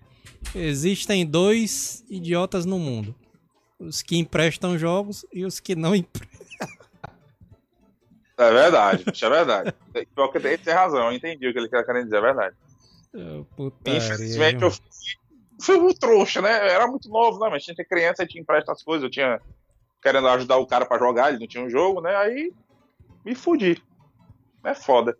[0.55, 3.15] Existem dois idiotas no mundo.
[3.79, 6.43] Os que emprestam jogos e os que não emprestam.
[8.39, 9.75] É verdade, isso é verdade.
[10.15, 12.57] Pior que ele tem razão, eu entendi o que ele quer dizer, é verdade.
[13.57, 14.81] Putaria, Infelizmente eu fui,
[15.61, 16.51] fui um trouxa, né?
[16.51, 17.51] Eu era muito novo, né?
[17.51, 19.05] Mas tinha que criança e tinha empresta as coisas.
[19.05, 19.41] Eu tinha
[20.03, 22.15] querendo ajudar o cara pra jogar, ele não tinha um jogo, né?
[22.17, 22.53] Aí
[23.25, 23.81] me fudi.
[24.65, 25.17] É foda.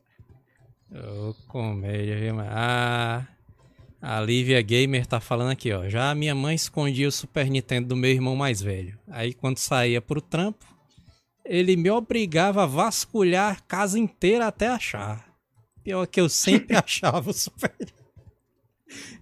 [0.91, 2.51] Ô, oh, comédia, viu, mano?
[2.53, 3.27] Ah,
[4.01, 5.89] a Lívia Gamer tá falando aqui, ó.
[5.89, 8.99] Já a minha mãe escondia o Super Nintendo do meu irmão mais velho.
[9.09, 10.67] Aí quando saía pro trampo,
[11.45, 15.33] ele me obrigava a vasculhar a casa inteira até achar.
[15.83, 17.73] Pior que eu sempre achava o Super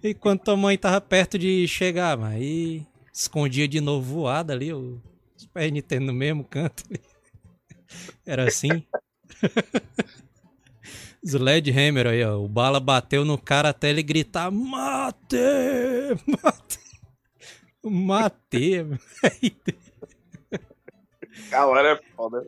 [0.03, 4.99] Enquanto a mãe tava perto de chegar, mas aí escondia de novo voada ali, o
[5.41, 6.83] Super Nintendo no mesmo canto.
[8.23, 8.85] Era assim.
[11.25, 12.37] Sledgehammer aí, ó.
[12.37, 15.35] O bala bateu no cara até ele gritar: Mate!
[16.37, 16.79] Mate!
[17.83, 18.85] Mate!
[21.49, 22.47] Galera é foda.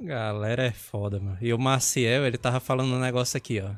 [0.00, 1.36] Galera é foda, mano.
[1.42, 3.74] E o Maciel, ele tava falando um negócio aqui, ó.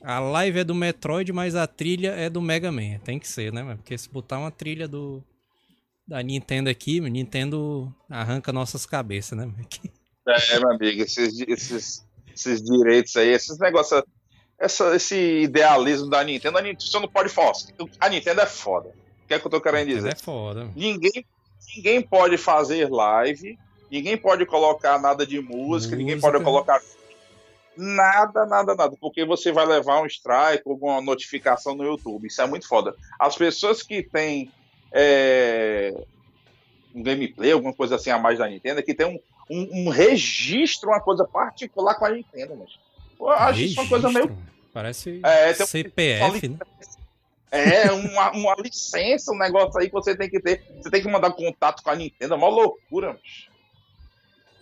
[0.00, 3.00] A live é do Metroid, mas a trilha é do Mega Man.
[3.02, 3.78] Tem que ser, né, mano?
[3.78, 5.22] Porque se botar uma trilha do
[6.10, 9.48] da Nintendo aqui, Nintendo arranca nossas cabeças, né?
[10.28, 14.02] É, meu amigo, esses, esses, esses direitos aí, esses negócios,
[14.58, 17.52] essa, esse idealismo da Nintendo, a Nintendo você não pode falar.
[17.98, 18.90] A Nintendo é foda.
[19.24, 20.12] O que é que eu tô querendo dizer?
[20.12, 20.70] É foda.
[20.76, 21.24] Ninguém,
[21.74, 23.58] ninguém pode fazer live,
[23.90, 25.96] ninguém pode colocar nada de música, música.
[25.96, 26.80] ninguém pode colocar
[27.76, 32.28] nada, nada, nada, porque você vai levar um strike, alguma notificação no YouTube.
[32.28, 32.94] Isso é muito foda.
[33.18, 34.52] As pessoas que têm
[34.92, 35.94] é,
[36.94, 40.90] um gameplay, alguma coisa assim a mais da Nintendo, que tem um, um, um registro,
[40.90, 42.78] uma coisa particular com a Nintendo, mas
[43.18, 43.70] eu acho registro?
[43.70, 44.38] isso uma coisa meio.
[44.72, 46.58] Parece é, CPF, uma, né?
[47.50, 50.64] É, uma, uma licença, um negócio aí que você tem que ter.
[50.80, 53.48] Você tem que mandar contato com a Nintendo, é uma loucura, mas.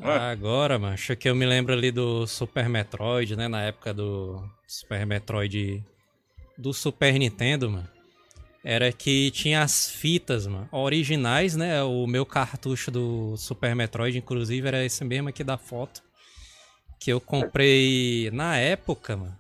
[0.00, 0.16] É?
[0.30, 3.48] Agora, macho, que eu me lembro ali do Super Metroid, né?
[3.48, 5.84] Na época do Super Metroid
[6.56, 7.97] do Super Nintendo, mano
[8.70, 11.82] era que tinha as fitas, mano, originais, né?
[11.82, 16.02] O meu cartucho do Super Metroid, inclusive, era esse mesmo aqui da foto.
[17.00, 19.38] Que eu comprei na época, mano,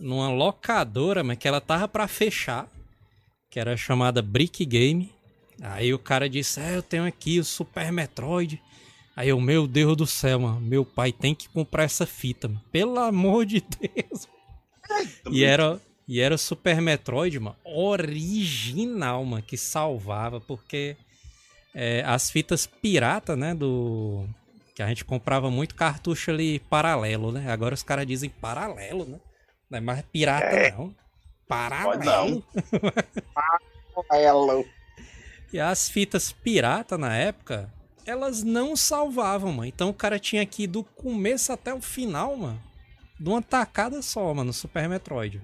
[0.00, 2.66] numa locadora, mas que ela tava para fechar,
[3.50, 5.12] que era chamada Brick Game.
[5.60, 8.58] Aí o cara disse: É, eu tenho aqui o Super Metroid.
[9.14, 12.62] Aí eu, meu Deus do céu, mano, meu pai tem que comprar essa fita, mano.
[12.72, 14.26] Pelo amor de Deus.
[15.30, 20.96] E era, e era o Super Metroid, mano, original, mano, que salvava, porque
[21.74, 24.26] é, as fitas pirata, né, do...
[24.74, 27.50] Que a gente comprava muito cartucho ali paralelo, né?
[27.50, 29.18] Agora os caras dizem paralelo, né?
[29.70, 30.70] Não é mais pirata, é.
[30.70, 30.94] não.
[31.48, 32.44] Paralelo.
[34.08, 34.66] Paralelo.
[35.50, 37.72] e as fitas pirata na época,
[38.04, 39.64] elas não salvavam, mano.
[39.64, 42.62] Então o cara tinha que ir do começo até o final, mano.
[43.18, 45.40] De uma tacada só, mano, no Super Metroid.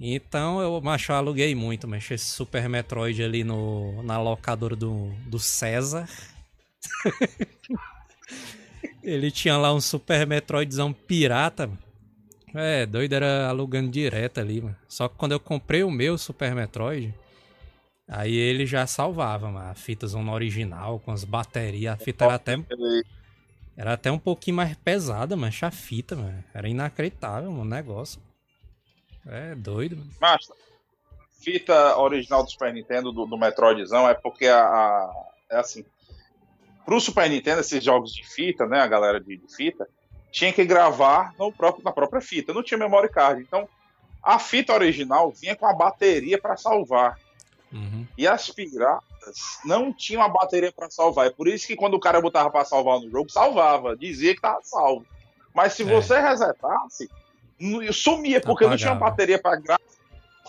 [0.00, 5.10] Então eu, macho, eu aluguei muito, mas esse Super Metroid ali no, na locadora do,
[5.26, 6.08] do César.
[9.02, 11.70] Ele tinha lá um Super Metroidzão pirata.
[12.54, 14.76] É, doido era alugando direto ali, mano.
[14.86, 17.14] Só que quando eu comprei o meu Super Metroid,
[18.06, 19.70] aí ele já salvava, mano.
[19.70, 21.94] A fita original, com as baterias.
[21.94, 22.58] A fita era até.
[23.76, 26.44] Era até um pouquinho mais pesada, mas a fita, mano.
[26.52, 28.20] Era inacreditável, mano, o negócio.
[29.28, 29.98] É doido.
[30.20, 30.48] Mas
[31.40, 35.84] fita original do Super Nintendo do, do Metroidzão é porque a, a, é assim.
[36.84, 38.80] Pro Super Nintendo, esses jogos de fita, né?
[38.80, 39.86] A galera de, de fita,
[40.32, 42.54] tinha que gravar no próprio, na própria fita.
[42.54, 43.42] Não tinha memory card.
[43.42, 43.68] Então,
[44.22, 47.18] a fita original vinha com a bateria para salvar.
[47.70, 48.06] Uhum.
[48.16, 51.26] E as piratas não tinham a bateria para salvar.
[51.26, 53.94] É por isso que quando o cara botava para salvar no jogo, salvava.
[53.94, 55.04] Dizia que tava salvo.
[55.54, 55.86] Mas se é.
[55.86, 57.10] você resetasse,
[57.92, 58.70] sumia, porque Apagava.
[58.70, 59.78] não tinha bateria para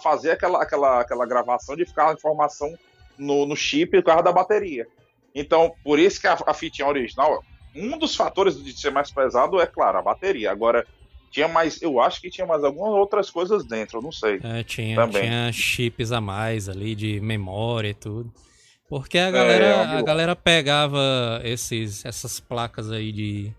[0.02, 2.74] fazer aquela, aquela, aquela gravação de ficar a informação
[3.18, 4.88] no, no chip por causa da bateria.
[5.34, 7.44] Então, por isso que a, a fitinha original,
[7.76, 10.52] um dos fatores de ser mais pesado é, claro, a bateria.
[10.52, 10.86] Agora,
[11.30, 14.40] tinha mais, eu acho que tinha mais algumas outras coisas dentro, eu não sei.
[14.44, 15.24] É, tinha, também.
[15.24, 18.34] tinha chips a mais ali de memória e tudo.
[18.90, 23.54] Porque a galera, é, a galera pegava esses, essas placas aí de.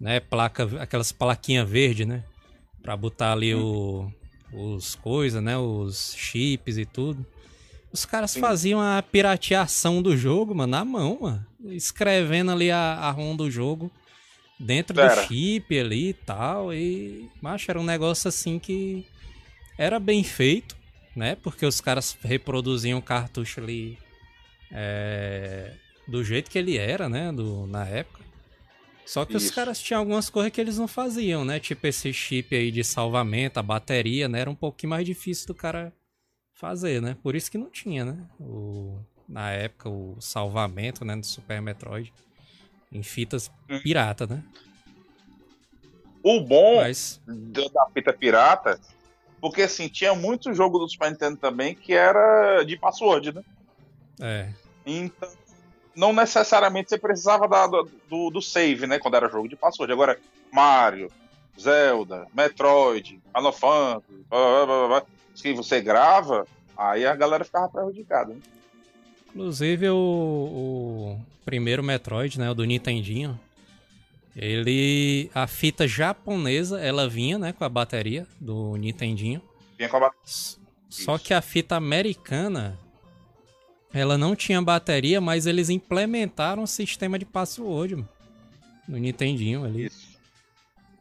[0.00, 2.22] Né, placa, aquelas plaquinhas verde, né?
[2.88, 4.10] Para botar ali o,
[4.50, 5.58] os coisas, né?
[5.58, 7.26] Os chips e tudo.
[7.92, 8.40] Os caras Sim.
[8.40, 11.46] faziam a pirateação do jogo, mano, na mão, mano.
[11.66, 13.92] Escrevendo ali a, a ROM do jogo
[14.58, 15.14] dentro era.
[15.14, 16.72] do chip ali e tal.
[16.72, 19.04] E, macho, era um negócio assim que
[19.76, 20.74] era bem feito,
[21.14, 21.34] né?
[21.34, 23.98] Porque os caras reproduziam o cartucho ali
[24.72, 25.74] é,
[26.06, 27.30] do jeito que ele era, né?
[27.32, 28.24] Do, na época.
[29.08, 29.46] Só que Isso.
[29.46, 31.58] os caras tinham algumas coisas que eles não faziam, né?
[31.58, 34.40] Tipo esse chip aí de salvamento, a bateria, né?
[34.40, 35.94] Era um pouquinho mais difícil do cara
[36.52, 37.16] fazer, né?
[37.22, 38.18] Por isso que não tinha, né?
[38.38, 41.16] O, na época, o salvamento, né?
[41.16, 42.12] Do Super Metroid.
[42.92, 43.80] Em fitas hum.
[43.82, 44.44] pirata, né?
[46.22, 47.18] O bom Mas...
[47.26, 48.78] da fita pirata,
[49.40, 53.42] porque assim, tinha muito jogo do Super Nintendo também que era de password, né?
[54.20, 54.52] É.
[54.84, 55.30] Então,
[55.98, 59.00] não necessariamente você precisava da, do, do save, né?
[59.00, 59.92] Quando era jogo de password.
[59.92, 60.16] Agora,
[60.52, 61.10] Mario,
[61.60, 65.02] Zelda, Metroid, Final Fantasy, blá, blá, blá,
[65.34, 68.32] que você grava, aí a galera ficava prejudicada.
[68.32, 68.40] Né?
[69.30, 73.38] Inclusive o, o, primeiro Metroid, né, o do Nintendinho,
[74.36, 79.42] ele a fita japonesa, ela vinha, né, com a bateria do Nintendinho.
[79.76, 80.24] Vinha com a bateria.
[80.88, 82.78] Só que a fita americana
[83.92, 88.08] ela não tinha bateria, mas eles implementaram um sistema de password mano,
[88.86, 89.86] no Nintendinho ali.
[89.86, 90.18] Isso.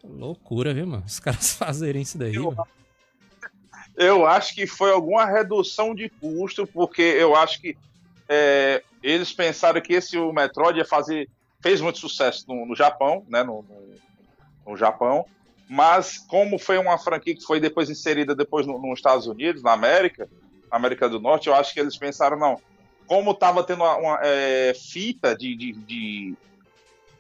[0.04, 1.04] Loucura, viu, mano?
[1.06, 2.36] Os caras fazerem isso daí.
[2.36, 2.56] Eu,
[3.96, 7.78] eu acho que foi alguma redução de custo, porque eu acho que
[8.30, 11.30] é, eles pensaram que esse o Metroid ia fazer.
[11.62, 13.44] fez muito sucesso no, no Japão, né?
[13.44, 15.26] No, no, no, Japão.
[15.70, 19.74] Mas como foi uma franquia que foi depois inserida depois no, nos Estados Unidos, na
[19.74, 20.30] América,
[20.72, 22.62] América do Norte, eu acho que eles pensaram, não,
[23.08, 26.36] como estava tendo uma, uma é, fita de, de, de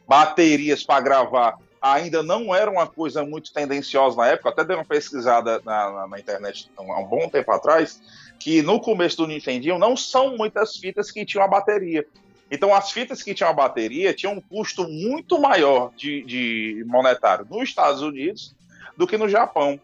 [0.07, 4.85] baterias para gravar, ainda não era uma coisa muito tendenciosa na época, até dei uma
[4.85, 8.01] pesquisada na, na, na internet há um bom tempo atrás,
[8.39, 12.05] que no começo do Nintendo não são muitas fitas que tinham a bateria.
[12.49, 17.45] Então as fitas que tinham a bateria tinham um custo muito maior de, de monetário
[17.49, 18.55] nos Estados Unidos
[18.95, 19.79] do que no Japão.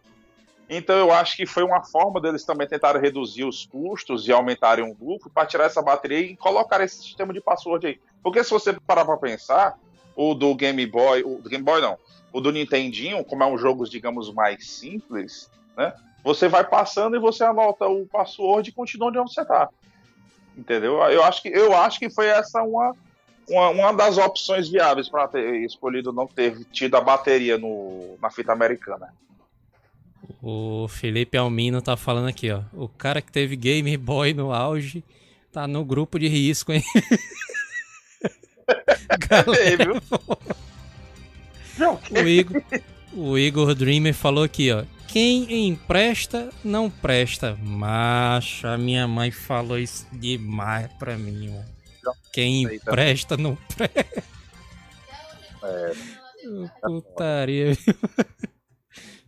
[0.70, 4.84] Então eu acho que foi uma forma deles também tentarem reduzir os custos e aumentarem
[4.84, 8.00] o lucro para tirar essa bateria e colocar esse sistema de password aí.
[8.22, 9.78] Porque se você parar para pensar,
[10.16, 11.98] o do Game Boy, o do Game Boy não,
[12.32, 15.94] o do Nintendinho, como é um jogo, digamos, mais simples, né?
[16.24, 19.70] Você vai passando e você anota o password e continua onde você está.
[20.58, 20.96] Entendeu?
[21.10, 22.96] Eu acho que eu acho que foi essa uma
[23.50, 28.30] uma, uma das opções viáveis para ter escolhido não ter tido a bateria no, na
[28.30, 29.14] fita americana.
[30.42, 32.62] O Felipe Almino tá falando aqui, ó.
[32.74, 35.04] O cara que teve Game Boy no auge
[35.52, 36.84] tá no grupo de risco, hein?
[39.30, 39.94] Galera,
[42.12, 42.64] o, Igor,
[43.14, 44.84] o Igor Dreamer falou aqui, ó.
[45.08, 47.56] Quem empresta, não presta.
[47.62, 51.66] Macho, a minha mãe falou isso demais pra mim, mano.
[52.32, 54.24] Quem empresta, não presta.
[55.64, 55.94] É.
[56.82, 57.96] Putaria, viu?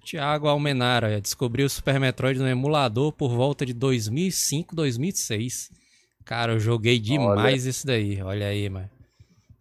[0.06, 5.72] Tiago Almenara descobriu o Super Metroid no emulador por volta de 2005, 2006.
[6.24, 7.70] Cara, eu joguei demais olha.
[7.70, 8.22] isso daí.
[8.22, 8.90] Olha aí, mano.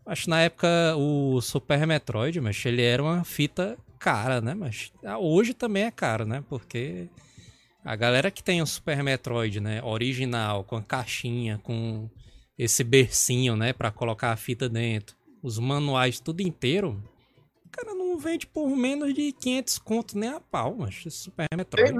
[0.04, 4.52] Acho que na época o Super Metroid, mas ele era uma fita cara, né?
[4.52, 6.44] Mas hoje também é caro, né?
[6.46, 7.08] Porque
[7.82, 12.08] a galera que tem o Super Metroid, né, original, com a caixinha, com
[12.58, 17.02] esse bercinho, né, para colocar a fita dentro, os manuais tudo inteiro,
[17.74, 21.92] cara não vende por menos de 500 conto nem a pau, mas Super Metroid.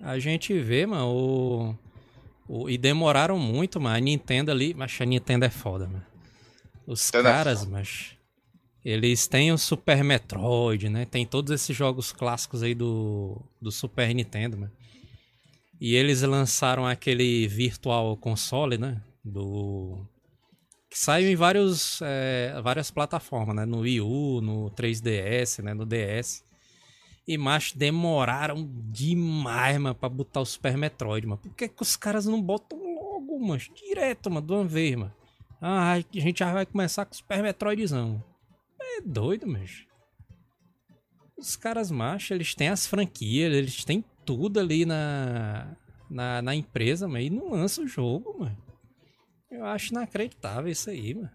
[0.00, 1.78] A gente vê, mano, o,
[2.48, 3.96] o, e demoraram muito, mano.
[3.96, 6.04] A Nintendo ali, mas a Nintendo é foda, mano.
[6.86, 8.16] Os Nintendo é caras, é mas
[8.84, 11.04] eles têm o Super Metroid, né?
[11.06, 14.72] Tem todos esses jogos clássicos aí do, do Super Nintendo, mano.
[15.80, 19.00] E eles lançaram aquele Virtual Console, né?
[19.24, 20.06] Do
[20.88, 23.64] que saiu em vários, é, várias plataformas, né?
[23.64, 25.74] No Wii U, no 3DS, né?
[25.74, 26.44] No DS.
[27.26, 31.40] E, macho, demoraram demais, mano, pra botar o Super Metroid, mano.
[31.42, 33.60] Por que, que os caras não botam logo, mano?
[33.74, 35.12] Direto, mano, de uma vez, mano.
[35.60, 38.22] Ah, a gente já vai começar com o Super Metroidzão.
[38.80, 39.84] É doido, mas.
[41.36, 45.76] Os caras, macho, eles têm as franquias, eles têm tudo ali na,
[46.08, 48.65] na, na empresa, mas e não lança o jogo, mano.
[49.56, 51.30] Eu acho inacreditável isso aí, mano.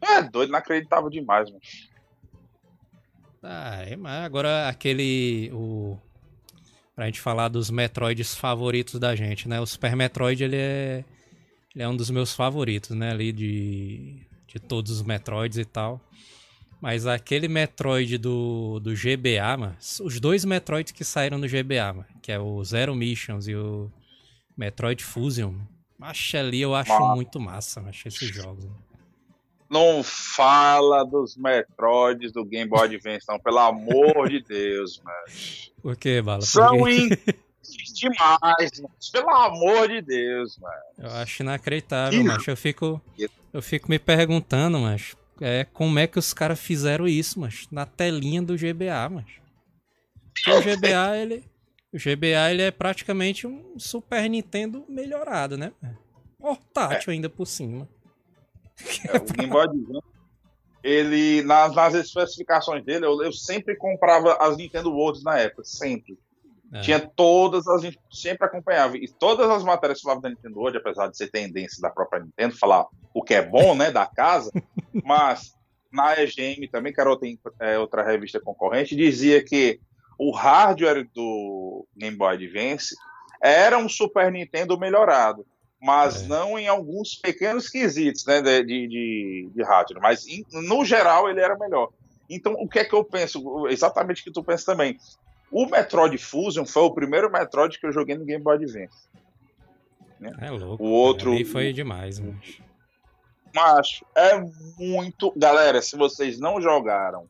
[0.00, 1.62] É, doido, inacreditável demais, mano.
[3.40, 5.50] Ah, é, mas agora aquele.
[5.52, 5.96] O...
[6.94, 9.60] Pra gente falar dos Metroids favoritos da gente, né?
[9.60, 11.04] O Super Metroid, ele é.
[11.74, 13.12] Ele é um dos meus favoritos, né?
[13.12, 14.26] Ali de.
[14.48, 16.00] De todos os Metroids e tal.
[16.80, 22.06] Mas aquele Metroid do, do GBA, mano, os dois Metroids que saíram do GBA, mano,
[22.20, 23.88] que é o Zero Missions e o
[24.56, 25.54] Metroid Fusion,
[26.02, 28.64] acho ali eu acho muito massa, acho esses jogos.
[28.64, 28.82] Mano.
[29.70, 35.24] Não fala dos Metroids do Game Boy Advance, não, pelo amor de Deus, mano.
[35.80, 36.40] Por que, Bala?
[36.40, 38.94] Por São demais, mano.
[39.12, 40.74] Pelo amor de Deus, mano.
[40.98, 43.00] Eu acho inacreditável, mas eu fico
[43.52, 47.86] eu fico me perguntando, mas é como é que os caras fizeram isso, mas na
[47.86, 49.26] telinha do GBA, mas.
[50.48, 51.51] o GBA ele
[51.92, 55.72] o GBA ele é praticamente um Super Nintendo melhorado, né?
[56.38, 57.14] Portátil é.
[57.14, 57.88] ainda por cima.
[59.08, 60.12] É, o Game Boy Advance,
[60.82, 66.18] ele nas, nas especificações dele, eu, eu sempre comprava as Nintendo Worlds na época, sempre.
[66.72, 66.80] É.
[66.80, 68.96] Tinha todas, a gente sempre acompanhava.
[68.96, 72.22] E todas as matérias que falavam da Nintendo hoje, apesar de ser tendência da própria
[72.22, 74.50] Nintendo, falar o que é bom, né, da casa,
[75.04, 75.54] mas
[75.92, 77.28] na EGM também, que era outra,
[77.60, 79.78] é, outra revista concorrente, dizia que
[80.22, 82.94] o hardware do Game Boy Advance
[83.42, 85.44] era um Super Nintendo melhorado,
[85.80, 86.26] mas é.
[86.28, 91.40] não em alguns pequenos quesitos né, de, de, de hardware, mas in, no geral ele
[91.40, 91.90] era melhor.
[92.30, 93.66] Então, o que é que eu penso?
[93.66, 94.96] Exatamente o que tu pensa também.
[95.50, 99.08] O Metroid Fusion foi o primeiro Metroid que eu joguei no Game Boy Advance.
[100.20, 100.32] Né?
[100.40, 100.82] É louco.
[100.82, 101.32] O outro.
[101.46, 102.62] Foi demais, macho.
[103.52, 104.40] Macho, é
[104.78, 105.32] muito.
[105.36, 107.28] Galera, se vocês não jogaram,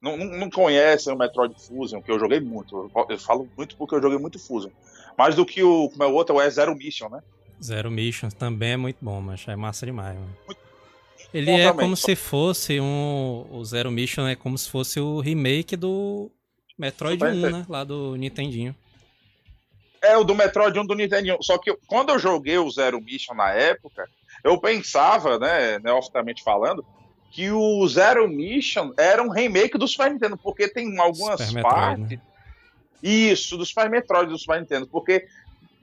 [0.00, 2.90] não, não conhecem o Metroid Fusion, que eu joguei muito.
[3.08, 4.70] Eu falo muito porque eu joguei muito Fusion.
[5.16, 5.88] Mais do que o.
[5.90, 6.40] Como é o outro?
[6.40, 7.22] É Zero Mission, né?
[7.62, 10.36] Zero Mission também é muito bom, mas é massa demais, mano.
[10.46, 10.70] Muito
[11.32, 13.46] ele é como se fosse um.
[13.50, 16.30] O Zero Mission é como se fosse o remake do
[16.76, 17.66] Metroid 1, né?
[17.68, 18.74] Lá do Nintendinho.
[20.02, 21.38] É, o do Metroid 1 do Nintendinho.
[21.42, 24.08] Só que quando eu joguei o Zero Mission na época,
[24.42, 26.84] eu pensava, né, neofitamente falando,
[27.30, 31.98] que o Zero Mission era um remake do Super Nintendo, porque tem algumas Super partes.
[31.98, 32.22] Metroid, né?
[33.02, 34.86] Isso, do Super Metroid do Super Nintendo.
[34.86, 35.26] Porque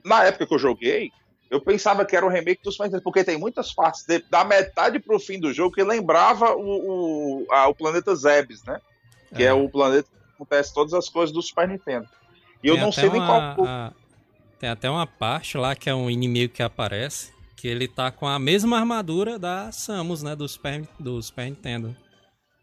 [0.04, 1.10] na época que eu joguei,
[1.50, 4.44] eu pensava que era um remake do Super Nintendo, porque tem muitas partes de, da
[4.44, 8.80] metade pro fim do jogo que lembrava o, o, a, o planeta Zebes, né?
[9.34, 9.46] Que é.
[9.46, 12.06] é o planeta acontece todas as coisas do Super Nintendo.
[12.62, 13.40] E tem eu não sei nem qual.
[13.66, 13.92] A...
[14.58, 18.26] Tem até uma parte lá que é um inimigo que aparece, que ele tá com
[18.26, 20.36] a mesma armadura da Samus, né?
[20.36, 21.94] Do Super, do Super Nintendo.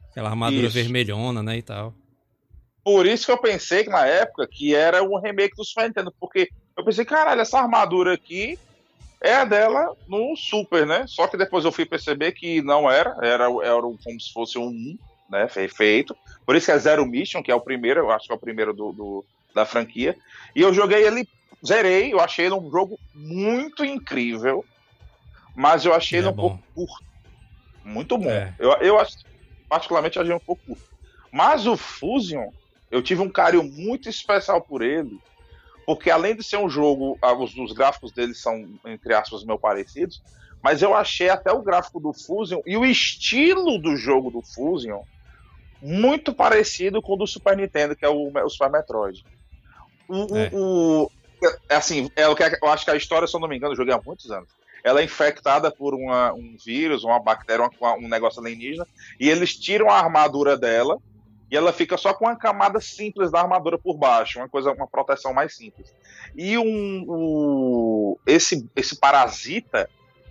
[0.09, 0.73] Aquela armadura isso.
[0.73, 1.57] vermelhona, né?
[1.57, 1.93] E tal.
[2.81, 6.13] Por isso que eu pensei que na época que era um remake do Super Nintendo,
[6.17, 8.57] porque eu pensei, caralho, essa armadura aqui
[9.21, 11.03] é a dela no Super, né?
[11.07, 14.67] Só que depois eu fui perceber que não era, era, era como se fosse um
[14.67, 14.97] 1
[15.29, 15.47] né?
[15.47, 16.15] Feito.
[16.45, 18.39] Por isso que é Zero Mission, que é o primeiro, eu acho que é o
[18.39, 20.15] primeiro do, do da franquia.
[20.55, 21.27] E eu joguei ele,
[21.65, 24.63] zerei, eu achei ele um jogo muito incrível,
[25.55, 26.49] mas eu achei é ele um bom.
[26.49, 27.05] pouco curto.
[27.83, 28.29] Muito bom.
[28.29, 28.53] É.
[28.59, 28.97] Eu, eu
[29.69, 30.95] particularmente achei um pouco curto.
[31.31, 32.49] Mas o Fusion,
[32.89, 35.19] eu tive um carinho muito especial por ele,
[35.85, 39.59] porque além de ser um jogo, ah, os, os gráficos dele são, entre aspas, meio
[39.59, 40.21] parecidos,
[40.63, 45.03] mas eu achei até o gráfico do Fusion e o estilo do jogo do Fusion
[45.81, 49.23] muito parecido com o do Super Nintendo, que é o, o Super Metroid.
[50.07, 50.49] O, é.
[50.51, 51.11] o,
[51.69, 53.73] é, assim, é o que eu acho que a história, se eu não me engano,
[53.73, 54.49] eu joguei há muitos anos.
[54.85, 58.87] Ela é infectada por uma, um vírus, uma bactéria, uma, um negócio alienígena,
[59.19, 60.99] e eles tiram a armadura dela
[61.49, 64.85] e ela fica só com uma camada simples da armadura por baixo, uma coisa, uma
[64.85, 65.91] proteção mais simples.
[66.35, 69.89] E um, um esse, esse parasita,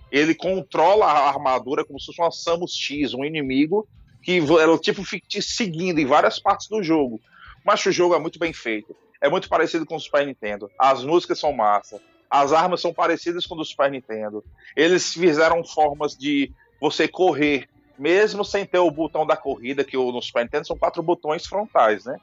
[0.09, 3.85] ele controla a armadura como se fosse uma Samus X, um inimigo
[4.23, 7.19] que ela tipo fica te seguindo em várias partes do jogo.
[7.65, 8.95] Mas o jogo é muito bem feito.
[9.19, 10.71] É muito parecido com o Super Nintendo.
[10.79, 12.01] As músicas são massa.
[12.29, 14.43] As armas são parecidas com o do Super Nintendo.
[14.75, 17.67] Eles fizeram formas de você correr,
[17.97, 22.05] mesmo sem ter o botão da corrida, que no Super Nintendo são quatro botões frontais,
[22.05, 22.17] né?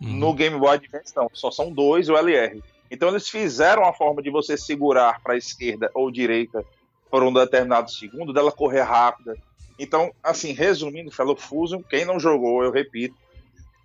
[0.00, 0.12] Uhum.
[0.14, 2.62] No Game Boy Advance não, só são dois o LR.
[2.90, 6.64] Então eles fizeram a forma de você segurar para a esquerda ou direita
[7.10, 9.36] por um determinado segundo, dela correr rápida,
[9.78, 13.14] então, assim, resumindo, Fellow Fusion, quem não jogou, eu repito,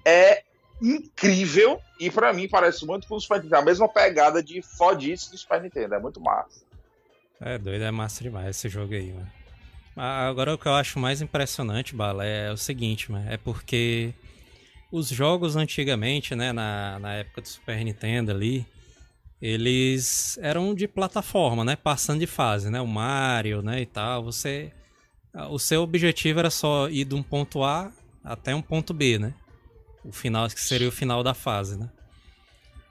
[0.04, 0.44] é
[0.82, 3.56] incrível e para mim parece muito com o Super Nintendo.
[3.56, 6.62] A mesma pegada de fodice do Super Nintendo, é muito massa.
[7.40, 9.32] É doido, é massa demais esse jogo aí, mano.
[9.96, 14.14] Agora o que eu acho mais impressionante, Bala, é o seguinte, mano, é porque
[14.92, 18.66] os jogos antigamente, né, na, na época do Super Nintendo ali,
[19.42, 24.72] eles eram de plataforma, né, passando de fase, né, o Mario, né, e tal, você
[25.50, 27.92] o seu objetivo era só ir de um ponto A
[28.24, 29.34] até um ponto B, né?
[30.04, 31.90] O final, que seria o final da fase, né?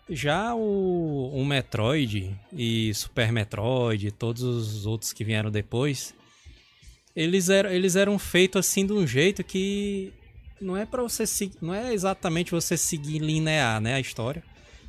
[0.08, 6.14] Já o, o Metroid e Super Metroid e todos os outros que vieram depois,
[7.14, 10.12] eles eram, eles eram feitos assim de um jeito que
[10.60, 14.42] não é para você seguir, não é exatamente você seguir linear, né, a história.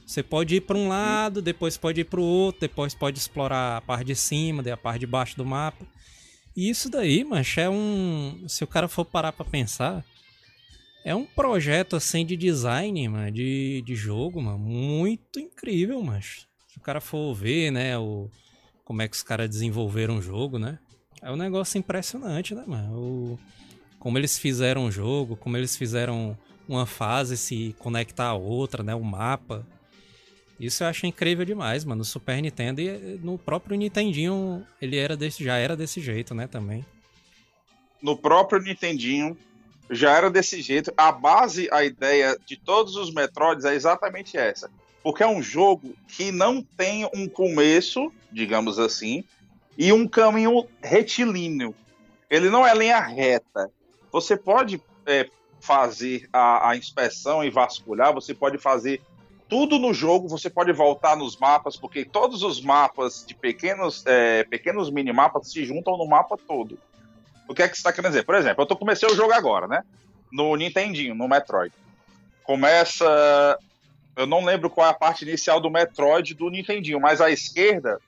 [0.06, 3.78] Você pode ir para um lado, depois pode ir para o outro, depois pode explorar
[3.78, 5.86] a parte de cima, a parte de baixo do mapa.
[6.56, 8.44] E isso daí, mancha, é um.
[8.48, 10.06] Se o cara for parar pra pensar,
[11.04, 16.78] é um projeto assim de design, mano, de, de jogo, mano, muito incrível, mas Se
[16.78, 18.30] o cara for ver, né, o,
[18.86, 20.80] como é que os caras desenvolveram o jogo, né?
[21.22, 22.98] É um negócio impressionante, né, mano?
[22.98, 23.40] O,
[24.00, 26.38] como eles fizeram o jogo, como eles fizeram
[26.68, 28.96] uma fase se conectar a outra, né?
[28.96, 29.66] O mapa.
[30.60, 32.00] Isso eu acho incrível demais, mano.
[32.00, 36.34] No Super Nintendo e eh, no próprio Nintendinho, ele era desse, já era desse jeito,
[36.34, 36.86] né, também.
[38.02, 39.38] No próprio Nintendinho
[39.90, 40.94] já era desse jeito.
[40.96, 44.70] A base, a ideia de todos os Metroids é exatamente essa.
[45.02, 49.24] Porque é um jogo que não tem um começo, digamos assim,
[49.78, 51.76] e um caminho retilíneo.
[52.30, 53.70] Ele não é linha reta.
[54.12, 55.30] Você pode é,
[55.60, 59.02] fazer a, a inspeção e vasculhar, você pode fazer
[59.50, 64.44] tudo no jogo, você pode voltar nos mapas, porque todos os mapas de pequenos, é,
[64.46, 66.78] pequenos minimapas se juntam no mapa todo.
[67.48, 68.24] O que é que você está querendo dizer?
[68.24, 69.84] Por exemplo, eu tô, comecei o jogo agora, né?
[70.32, 71.74] No Nintendinho, no Metroid.
[72.44, 73.58] Começa.
[74.16, 78.00] Eu não lembro qual é a parte inicial do Metroid do Nintendinho, mas à esquerda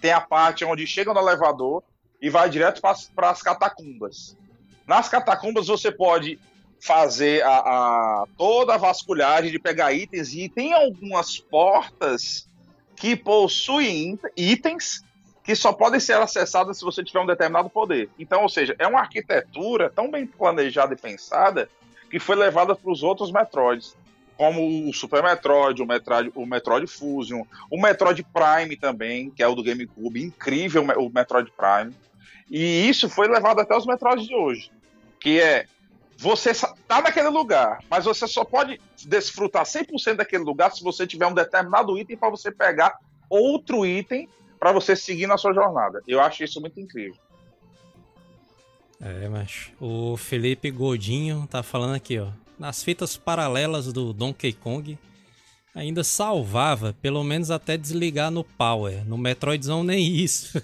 [0.00, 1.82] tem a parte onde chega no elevador
[2.20, 4.36] e vai direto para as catacumbas.
[4.86, 6.38] Nas catacumbas você pode
[6.80, 12.46] fazer a, a, toda a vasculhagem de pegar itens e tem algumas portas
[12.94, 15.02] que possuem itens
[15.44, 18.08] que só podem ser acessadas se você tiver um determinado poder.
[18.18, 21.68] Então, ou seja, é uma arquitetura tão bem planejada e pensada
[22.10, 23.94] que foi levada para os outros Metroids,
[24.38, 29.46] como o Super Metroid, o Metroid, o Metroid Fusion, o Metroid Prime também, que é
[29.46, 31.94] o do GameCube, incrível o Metroid Prime.
[32.50, 34.70] E isso foi levado até os Metroids de hoje,
[35.20, 35.66] que é
[36.16, 41.26] você está naquele lugar, mas você só pode desfrutar 100% daquele lugar se você tiver
[41.26, 42.96] um determinado item para você pegar
[43.28, 44.28] outro item
[44.64, 46.02] para você seguir na sua jornada.
[46.08, 47.20] Eu acho isso muito incrível.
[48.98, 52.30] É, mas o Felipe Godinho tá falando aqui, ó.
[52.58, 54.98] Nas fitas paralelas do Donkey Kong,
[55.74, 59.06] ainda salvava, pelo menos até desligar no Power.
[59.06, 60.58] No Metroidzão nem isso.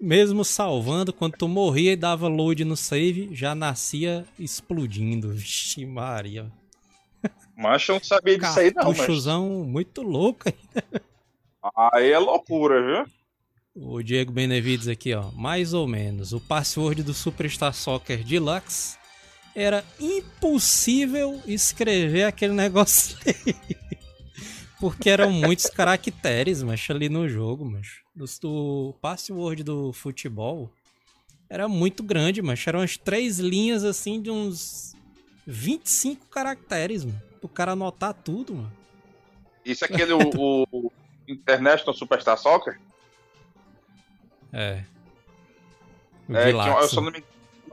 [0.00, 5.28] Mesmo salvando, quando tu morria e dava load no save, já nascia explodindo.
[5.36, 6.50] Vixe Maria.
[7.54, 9.68] Mas eu não sabia disso aí não, mas...
[9.68, 11.09] muito louco ainda.
[11.92, 13.12] Aí é loucura, viu?
[13.74, 15.30] O Diego Benevides aqui, ó.
[15.32, 16.32] Mais ou menos.
[16.32, 18.98] O password do Superstar Soccer Deluxe
[19.54, 23.56] era impossível escrever aquele negócio ali.
[24.78, 28.00] Porque eram muitos caracteres, mas ali no jogo, mas
[28.42, 30.70] o password do futebol
[31.48, 34.94] era muito grande, mas eram as três linhas assim de uns
[35.46, 37.20] 25 caracteres, mano.
[37.42, 38.72] O cara anotar tudo, mano.
[39.64, 40.92] Isso é aquele o, o
[41.32, 42.80] International Superstar Soccer?
[44.52, 44.84] É.
[46.30, 47.22] é que, eu só não me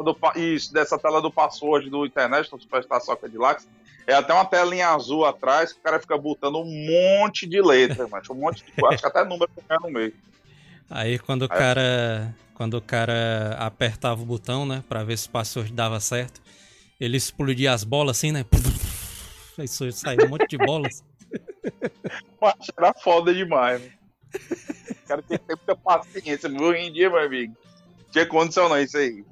[0.04, 3.68] do, isso, dessa tela do password do International Superstar Soccer de Lax.
[4.06, 8.08] É até uma telinha azul atrás que o cara fica botando um monte de letra,
[8.08, 8.86] mas um monte de.
[8.86, 9.52] acho que até número
[9.82, 10.14] no meio.
[10.90, 12.34] Aí quando o cara.
[12.54, 14.84] Quando o cara apertava o botão, né?
[14.90, 16.42] Pra ver se o password dava certo,
[17.00, 18.44] ele explodia as bolas assim, né?
[19.60, 21.04] Aí saiu um monte de bolas.
[22.42, 23.94] Mas era foda demais, mano.
[24.92, 26.50] O cara tem que ter muita paciência.
[26.50, 27.56] Hoje em dia, meu amigo,
[28.12, 29.24] tinha condição não, isso aí.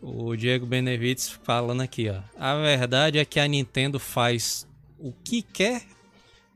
[0.00, 2.20] O Diego Benevides falando aqui, ó.
[2.38, 4.66] A verdade é que a Nintendo faz
[4.98, 5.82] o que quer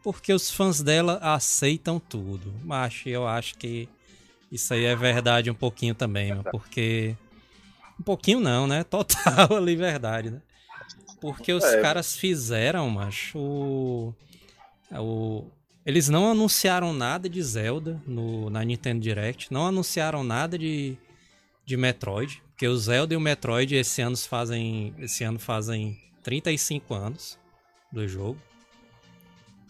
[0.03, 2.53] porque os fãs dela aceitam tudo.
[2.65, 3.89] Mas eu acho que
[4.51, 7.17] isso aí é verdade um pouquinho também, mano, porque
[7.99, 8.85] um pouquinho não, né?
[8.85, 10.41] Total ali verdade, né?
[11.21, 11.81] Porque os é.
[11.83, 14.15] caras fizeram, macho, o,
[14.99, 15.45] o
[15.85, 20.97] eles não anunciaram nada de Zelda no, na Nintendo Direct, não anunciaram nada de,
[21.65, 26.95] de Metroid, porque o Zelda e o Metroid esse ano fazem, esse ano fazem 35
[26.95, 27.39] anos
[27.91, 28.39] do jogo.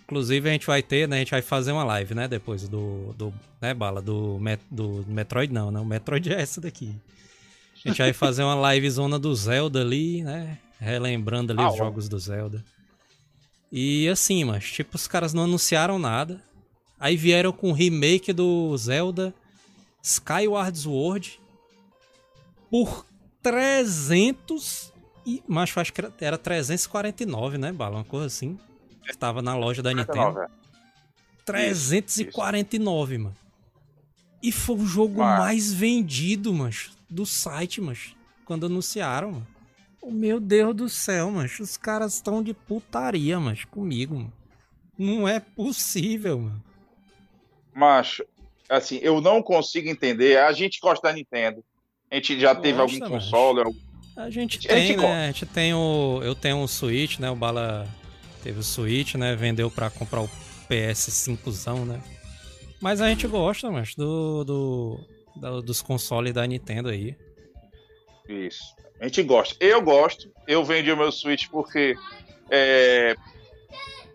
[0.03, 1.17] Inclusive a gente vai ter, né?
[1.17, 2.27] A gente vai fazer uma live, né?
[2.27, 4.03] Depois do, do né, Bala?
[4.03, 5.79] Do, do Metroid não, né?
[5.79, 6.93] O Metroid é essa daqui.
[7.85, 10.59] A gente vai fazer uma live zona do Zelda ali, né?
[10.81, 12.65] Relembrando ali ah, os jogos do Zelda.
[13.71, 16.43] E assim, mas tipo, os caras não anunciaram nada.
[16.99, 19.35] Aí vieram com o remake do Zelda
[20.03, 21.41] Skyward Sword
[22.71, 23.07] por
[23.43, 24.93] 300
[25.27, 27.97] e, mas acho que era 349, né, Bala?
[27.97, 28.59] Uma coisa assim.
[29.09, 30.47] Estava na loja da Nintendo.
[31.45, 33.37] 349, isso, mano.
[34.43, 38.15] E foi o jogo mais vendido, mas do site, mas
[38.45, 39.47] quando anunciaram, mano.
[40.05, 44.17] Meu Deus do céu, mas os caras estão de putaria, mas comigo.
[44.17, 44.33] Mano.
[44.99, 46.63] Não é possível, mano.
[47.75, 48.25] Macho,
[48.69, 50.39] assim, eu não consigo entender.
[50.39, 51.65] A gente gosta da Nintendo.
[52.11, 53.61] A gente já teve algum console.
[53.61, 53.79] Algum...
[54.17, 55.25] A gente tem, a gente né?
[55.25, 56.21] A gente tem o.
[56.23, 57.31] Eu tenho o Switch, né?
[57.31, 57.89] O Bala
[58.43, 59.37] teve o Switch, né?
[59.37, 60.31] Vendeu pra comprar o
[60.69, 62.03] PS5zão, né?
[62.81, 65.01] Mas a gente gosta, mas do, do,
[65.37, 67.15] do, dos consoles da Nintendo aí.
[68.29, 68.75] Isso.
[69.01, 69.57] A gente gosta.
[69.59, 70.31] Eu gosto.
[70.47, 71.97] Eu vendi o meu Switch porque
[72.51, 73.17] é,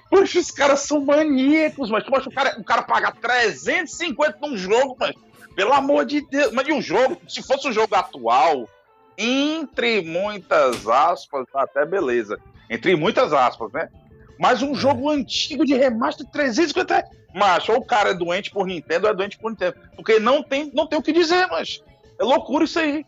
[0.09, 4.95] Poxa, os caras são maníacos, mas poxa, o cara, o cara paga 350 num jogo,
[4.99, 5.15] mas
[5.55, 8.69] pelo amor de Deus, mas de um jogo, se fosse um jogo atual,
[9.17, 12.39] entre muitas aspas, até beleza.
[12.69, 13.89] Entre muitas aspas, né?
[14.37, 17.03] Mas um jogo antigo de remaster 350.
[17.33, 19.75] Macho, ou o cara é doente por Nintendo ou é doente por Nintendo.
[19.95, 21.83] Porque não tem, não tem o que dizer, mas
[22.19, 23.05] é loucura isso aí.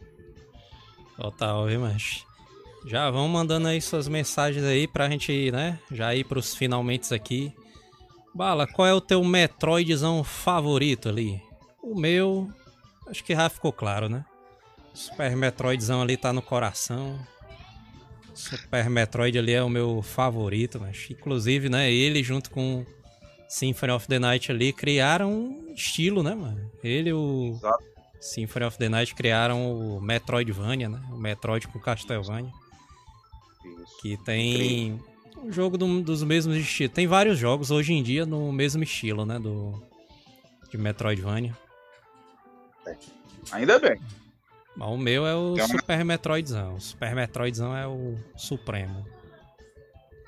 [1.18, 2.26] Total, viu, mas
[2.86, 5.80] já vão mandando aí suas mensagens aí pra gente, né?
[5.92, 7.54] Já ir pros finalmente aqui.
[8.34, 11.42] Bala, qual é o teu Metroidzão favorito ali?
[11.82, 12.50] O meu,
[13.08, 14.26] acho que já ficou claro, né?
[14.94, 17.20] Super Metroidzão ali tá no coração.
[18.34, 22.86] Super Metroid ali é o meu favorito, mas inclusive, né, ele junto com
[23.48, 26.72] Symphony of the Night ali criaram um estilo, né, mano?
[26.84, 27.84] Ele e o Exato.
[28.20, 31.02] Symphony of the Night criaram o Metroidvania, né?
[31.12, 32.52] O Metroid com Castlevania.
[33.64, 34.02] Isso.
[34.02, 35.00] Que tem
[35.38, 36.94] um jogo do, dos mesmos estilos.
[36.94, 39.74] Tem vários jogos hoje em dia no mesmo estilo, né, do
[40.70, 41.56] de Metroidvania.
[42.86, 42.96] É.
[43.52, 44.00] Ainda bem.
[44.76, 46.76] Mas o meu é o é Super Metroidzão.
[46.76, 49.06] O Super Metroidzão é o supremo.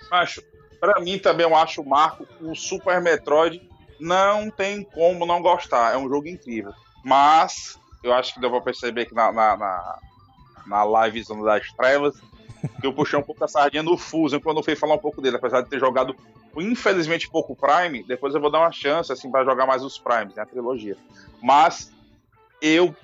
[0.10, 0.42] Acho,
[0.80, 3.68] para mim também eu acho o Marco o Super Metroid
[4.00, 5.94] não tem como não gostar.
[5.94, 6.72] É um jogo incrível.
[7.04, 10.00] Mas eu acho que deu pra perceber que na, na, na,
[10.68, 12.16] na live das trevas
[12.80, 15.22] que eu puxei um pouco a sardinha no Fusion quando eu fui falar um pouco
[15.22, 16.16] dele, apesar de ter jogado
[16.58, 20.36] infelizmente pouco Prime, depois eu vou dar uma chance assim para jogar mais os Primes,
[20.36, 20.98] né, trilogia.
[21.42, 21.92] Mas
[22.62, 22.96] eu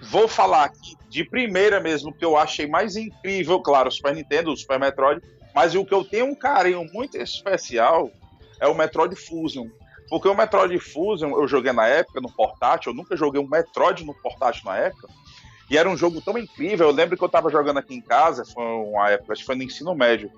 [0.00, 4.50] vou falar aqui de primeira mesmo, que eu achei mais incrível, claro, o Super Nintendo,
[4.50, 5.22] o Super Metroid,
[5.56, 8.10] mas o que eu tenho um carinho muito especial
[8.60, 9.66] é o Metroid Fusion.
[10.10, 14.04] Porque o Metroid Fusion eu joguei na época no portátil, eu nunca joguei um Metroid
[14.04, 15.08] no portátil na época,
[15.70, 16.88] e era um jogo tão incrível.
[16.88, 19.56] Eu lembro que eu tava jogando aqui em casa, foi uma época, acho que foi
[19.56, 20.30] no ensino médio.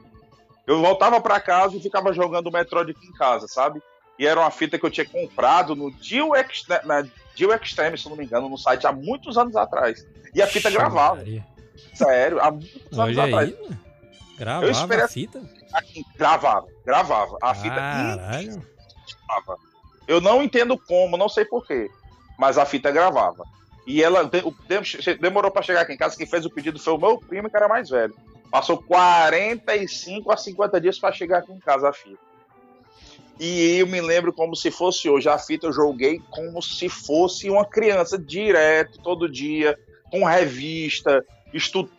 [0.64, 3.82] Eu voltava para casa e ficava jogando o Metroid aqui em casa, sabe?
[4.20, 7.02] E era uma fita que eu tinha comprado no Dio, Ex na
[7.34, 10.06] Dio Extreme, se não me engano, no site há muitos anos atrás.
[10.32, 11.24] E a fita gravava.
[11.92, 13.34] Sério, há muitos Olha anos aí.
[13.34, 13.87] atrás.
[14.38, 15.42] Gravava eu a fita?
[15.72, 17.36] Aqui, gravava, gravava.
[17.42, 19.58] A fita gravava.
[20.06, 21.90] Eu não entendo como, não sei porquê,
[22.38, 23.44] mas a fita gravava.
[23.86, 24.30] E ela
[25.20, 26.16] demorou para chegar aqui em casa.
[26.16, 28.14] Quem fez o pedido foi o meu primo, que era mais velho.
[28.50, 32.28] Passou 45 a 50 dias para chegar aqui em casa a fita.
[33.40, 35.28] E eu me lembro como se fosse hoje.
[35.28, 39.78] A fita eu joguei como se fosse uma criança, direto, todo dia,
[40.10, 41.24] com revista,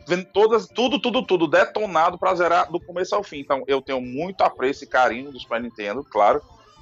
[0.08, 3.40] vendo todas, tudo, tudo, tudo detonado para zerar do começo ao fim.
[3.40, 6.42] Então eu tenho muito apreço e carinho do Super Nintendo, claro.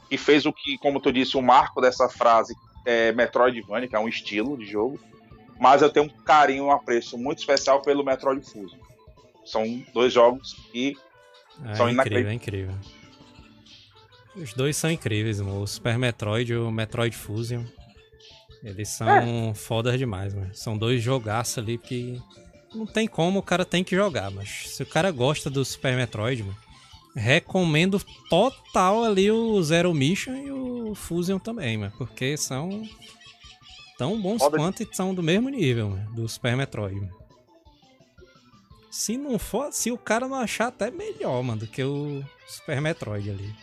[0.09, 2.55] E fez o que, como tu disse, o marco dessa frase
[2.85, 4.99] é Metroidvania, que é um estilo de jogo.
[5.59, 8.77] Mas eu tenho um carinho, um apreço muito especial pelo Metroid Fusion.
[9.45, 10.95] São dois jogos que
[11.65, 12.75] É São incrível, é incrível.
[14.35, 17.63] Os dois são incríveis, o Super Metroid e o Metroid Fusion.
[18.63, 19.53] Eles são É.
[19.55, 20.53] fodas demais, mano.
[20.53, 22.21] São dois jogaços ali que
[22.77, 25.95] não tem como, o cara tem que jogar, mas se o cara gosta do Super
[25.95, 26.57] Metroid, mano,
[27.15, 27.99] recomendo
[28.29, 32.83] total ali o Zero Mission e o Fusion também, mano, porque são
[33.97, 36.95] tão bons Foda- quanto e são do mesmo nível, mano, do Super Metroid.
[36.95, 37.17] mano.
[38.91, 42.81] Se não for, se o cara não achar até melhor, mano, do que o Super
[42.81, 43.53] Metroid ali.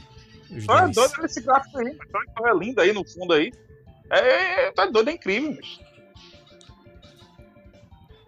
[0.50, 0.94] Os Tá dois.
[0.94, 3.50] doido esse gráfico aí, Metroid é lindo aí no fundo aí.
[4.10, 5.80] É, tá doido, é incrível, bicho.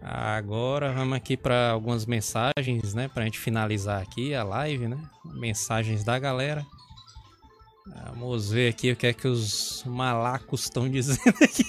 [0.01, 3.07] Agora vamos aqui para algumas mensagens, né?
[3.07, 4.97] Pra gente finalizar aqui a live, né?
[5.25, 6.65] Mensagens da galera.
[8.13, 11.63] Vamos ver aqui o que é que os malacos estão dizendo aqui.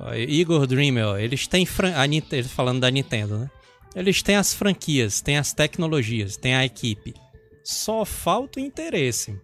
[0.00, 3.50] Ó, Igor Dreamer, ó, eles têm a Nint- eles falando da Nintendo, né?
[3.94, 7.14] Eles têm as franquias, têm as tecnologias, têm a equipe.
[7.62, 9.38] Só falta o interesse.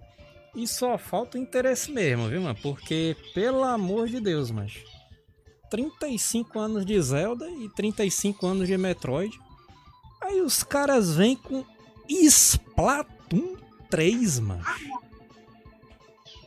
[0.55, 2.59] E só falta o interesse mesmo, viu, mano?
[2.63, 4.83] Porque, pelo amor de Deus, mas
[5.71, 9.39] 35 anos de Zelda e 35 anos de Metroid.
[10.23, 11.65] Aí os caras vêm com
[12.09, 13.57] Splatoon
[13.91, 14.65] 3, mano.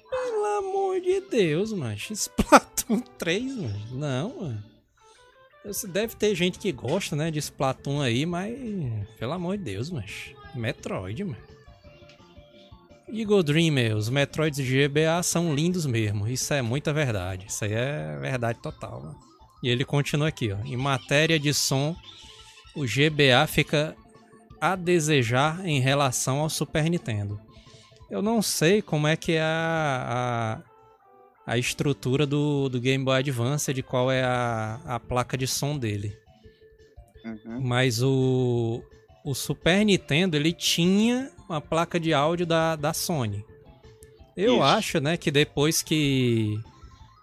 [0.09, 1.95] Pelo amor de Deus, mano.
[1.95, 3.79] Splatoon 3, mano.
[3.91, 4.63] Não, mano.
[5.89, 8.57] Deve ter gente que gosta, né, de Splatoon aí, mas
[9.19, 11.37] pelo amor de Deus, mas Metroid, mano.
[13.11, 16.27] Eagle Dreamer, os Metroids de GBA são lindos mesmo.
[16.27, 17.47] Isso é muita verdade.
[17.47, 19.01] Isso aí é verdade total.
[19.01, 19.31] Mano.
[19.61, 20.57] E ele continua aqui, ó.
[20.65, 21.95] Em matéria de som,
[22.75, 23.95] o GBA fica
[24.59, 27.39] a desejar em relação ao Super Nintendo.
[28.09, 30.61] Eu não sei como é que é a,
[31.47, 35.47] a, a estrutura do, do Game Boy Advance, de qual é a, a placa de
[35.47, 36.15] som dele.
[37.23, 37.61] Uhum.
[37.61, 38.83] Mas o,
[39.23, 43.45] o Super Nintendo, ele tinha uma placa de áudio da, da Sony.
[44.35, 44.63] Eu Isso.
[44.63, 46.57] acho, né, que depois que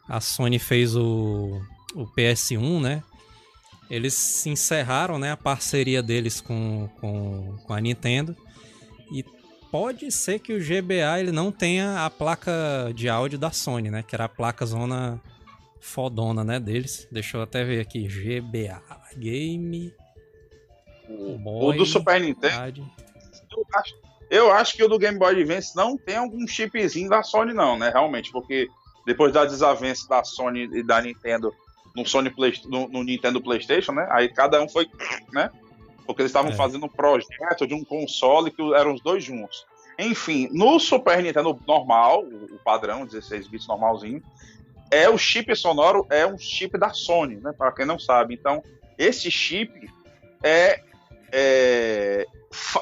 [0.07, 1.61] a Sony fez o,
[1.95, 3.03] o PS1, né,
[3.91, 8.37] eles se encerraram, né, a parceria deles com, com, com a Nintendo.
[9.11, 9.25] E
[9.71, 14.03] pode ser que o GBA ele não tenha a placa de áudio da Sony, né,
[14.03, 15.21] que era a placa zona
[15.81, 17.09] fodona, né, deles.
[17.11, 18.83] Deixa eu até ver aqui, GBA,
[19.17, 19.95] Game
[21.09, 22.87] O Boy do Super Nintendo,
[23.59, 23.95] eu acho,
[24.31, 27.79] eu acho que o do Game Boy Advance não tem algum chipzinho da Sony, não,
[27.79, 27.91] né?
[27.91, 28.69] Realmente, porque
[29.07, 31.55] depois da desavença da Sony e da Nintendo
[31.97, 34.07] no, Sony Play, no, no Nintendo PlayStation, né?
[34.11, 34.89] Aí cada um foi,
[35.33, 35.51] né?
[36.07, 36.55] Porque eles estavam É.
[36.55, 39.67] fazendo um projeto de um console que eram os dois juntos.
[39.99, 44.23] Enfim, no Super Nintendo normal, o padrão, 16 bits normalzinho,
[44.91, 47.53] é o chip sonoro, é um chip da Sony, né?
[47.57, 48.35] Para quem não sabe.
[48.35, 48.63] Então,
[48.97, 49.91] esse chip
[50.43, 50.81] é
[51.33, 52.27] é,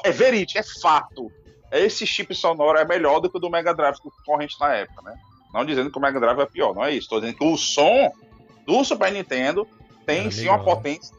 [0.03, 1.31] é verídico, é fato.
[1.71, 5.17] Esse chip sonoro é melhor do que o do Mega Drive corrente na época, né?
[5.53, 7.05] Não dizendo que o Mega Drive é pior, não é isso.
[7.05, 8.11] Estou dizendo que o som
[8.65, 9.67] do Super Nintendo
[10.05, 10.57] tem Era sim melhor.
[10.57, 11.15] uma potência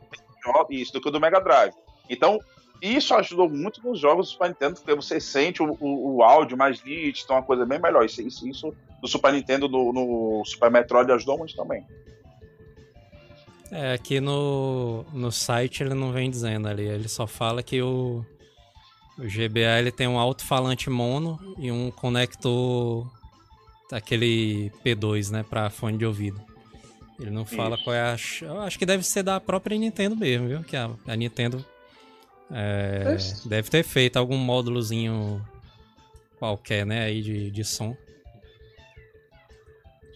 [0.47, 1.75] melhor isso do que o do Mega Drive.
[2.09, 2.41] Então,
[2.81, 6.57] isso ajudou muito nos jogos do Super Nintendo, porque você sente o, o, o áudio
[6.57, 8.05] mais nítido, uma coisa bem melhor.
[8.05, 11.85] Isso, isso, isso do Super Nintendo no, no Super Metroid ajudou muito também.
[13.71, 18.25] É, aqui no, no site ele não vem dizendo ali, ele só fala que o,
[19.19, 23.11] o GBA ele tem um alto-falante mono e um conector
[23.93, 26.41] aquele P2, né, para fone de ouvido.
[27.19, 27.85] Ele não fala Isso.
[27.85, 28.17] qual é a.
[28.43, 30.63] Eu acho que deve ser da própria Nintendo mesmo, viu?
[30.63, 31.65] Que a, a Nintendo
[32.51, 35.45] é, deve ter feito algum módulozinho
[36.39, 37.97] qualquer, né, aí de, de som.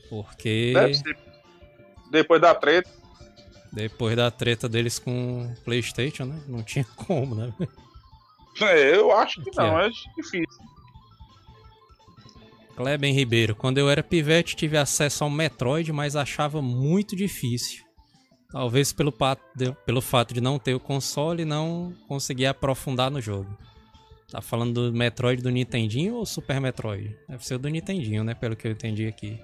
[0.09, 0.75] Porque.
[2.09, 2.91] Depois da treta,
[3.73, 6.41] depois da treta deles com o PlayStation, né?
[6.47, 7.53] Não tinha como, né?
[8.61, 10.63] É, eu acho que não, é difícil.
[12.77, 17.85] Kleben Ribeiro, quando eu era pivete tive acesso ao Metroid, mas achava muito difícil.
[18.51, 19.15] Talvez pelo,
[19.87, 23.49] pelo fato de não ter o console e não conseguir aprofundar no jogo.
[24.31, 27.17] Tá falando do Metroid do Nintendinho ou Super Metroid?
[27.29, 28.35] Deve ser o do Nintendinho, né?
[28.35, 29.39] Pelo que eu entendi aqui.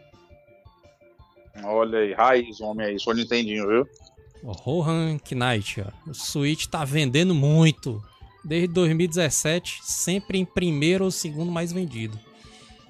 [1.64, 3.88] Olha aí, raiz, homem aí, sou Nintendinho, viu?
[4.42, 6.10] O Rohan Knight, ó.
[6.10, 8.02] O Switch tá vendendo muito.
[8.48, 12.18] Desde 2017, sempre em primeiro ou segundo mais vendido.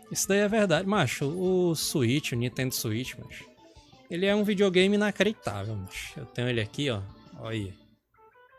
[0.09, 1.27] Isso daí é verdade, macho.
[1.27, 3.45] O Switch, o Nintendo Switch, macho.
[4.09, 6.13] Ele é um videogame inacreditável, macho.
[6.17, 7.03] Eu tenho ele aqui, ó.
[7.41, 7.75] Olha aí.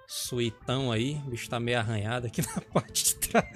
[0.09, 1.21] Suitão aí.
[1.25, 3.47] O bicho tá meio arranhado aqui na parte de trás.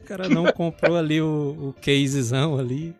[0.00, 2.96] O cara não comprou ali o, o casezão ali.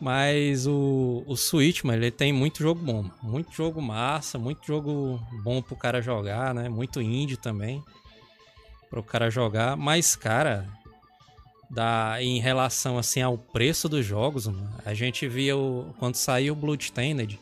[0.00, 3.10] Mas o, o Switch, mano, ele tem muito jogo bom.
[3.22, 6.68] Muito jogo massa, muito jogo bom pro cara jogar, né?
[6.68, 7.82] Muito indie também.
[8.90, 9.76] Pro cara jogar.
[9.76, 10.68] Mas, cara,
[11.70, 16.52] da, em relação assim ao preço dos jogos, mano, a gente via o, quando saiu
[16.52, 17.40] o Bloodstained,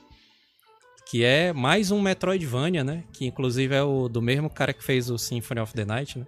[1.11, 3.05] que é mais um Metroidvania, né?
[3.13, 6.27] Que inclusive é o do mesmo cara que fez o Symphony of the Night, né?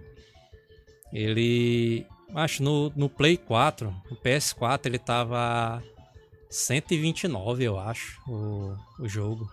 [1.11, 2.05] Ele.
[2.35, 5.81] Acho no, no Play 4, no PS4, ele tava
[6.49, 9.49] 129, eu acho, o, o jogo.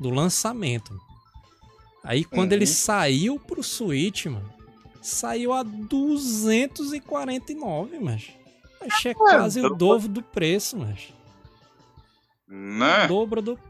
[0.00, 0.96] Do lançamento.
[2.04, 2.58] Aí quando uhum.
[2.58, 4.52] ele saiu pro Switch, mano,
[5.02, 8.30] saiu a 249, mas.
[8.80, 11.12] Achei é quase o dobro do preço, mas.
[12.46, 13.04] Né?
[13.04, 13.58] O dobro do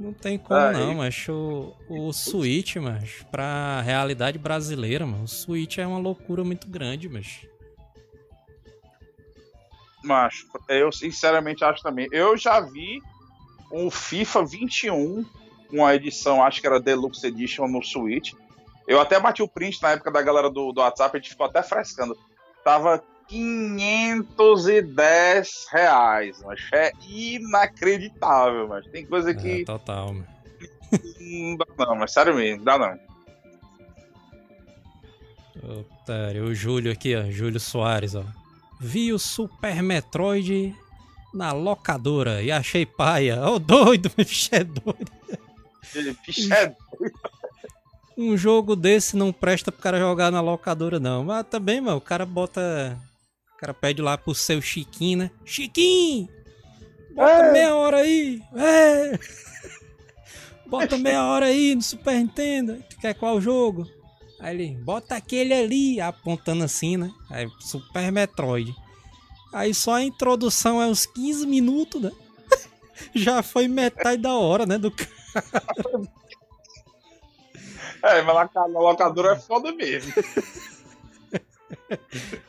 [0.00, 0.78] Não tem como Aí.
[0.78, 6.42] não, mas o, o Switch, mas pra realidade brasileira, mano, o Switch é uma loucura
[6.42, 7.46] muito grande, mas.
[10.02, 12.08] Mas eu sinceramente acho também.
[12.10, 13.00] Eu já vi
[13.70, 15.24] um FIFA 21,
[15.72, 18.32] uma edição, acho que era Deluxe Edition no Switch.
[18.86, 21.46] Eu até bati o print na época da galera do, do WhatsApp, a gente ficou
[21.46, 22.18] até frescando.
[22.64, 29.62] Tava 510 reais, mas é inacreditável, mas tem coisa que.
[29.62, 30.26] É, total, mano.
[31.20, 32.98] Não dá não, mas sério mesmo, não dá não.
[35.78, 38.24] Otário, o Júlio aqui, ó, Júlio Soares, ó.
[38.80, 40.74] Vi o Super Metroid
[41.34, 43.40] na locadora e achei paia.
[43.46, 45.12] Ô oh, doido, bicho é doido.
[46.26, 47.20] Bicho é doido.
[48.16, 51.24] Um jogo desse não presta pro cara jogar na locadora, não.
[51.24, 52.98] Mas também, mano, o cara bota
[53.54, 55.30] o cara pede lá pro seu Chiquinho, né?
[55.44, 56.28] Chiquinho!
[57.14, 57.52] Bota é.
[57.52, 58.42] meia hora aí!
[58.56, 59.18] É.
[60.66, 62.82] Bota meia hora aí no Super Nintendo.
[62.88, 63.86] Tu quer qual jogo?
[64.40, 67.10] Aí ele, bota aquele ali, apontando assim, né?
[67.30, 68.74] Aí, Super Metroid.
[69.52, 72.12] Aí só a introdução é uns 15 minutos, né?
[73.14, 74.78] Já foi metade da hora, né?
[74.78, 75.10] Do cara.
[78.02, 80.10] É, mas na locadora é foda mesmo.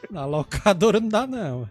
[0.10, 1.68] Na locadora não dá, não.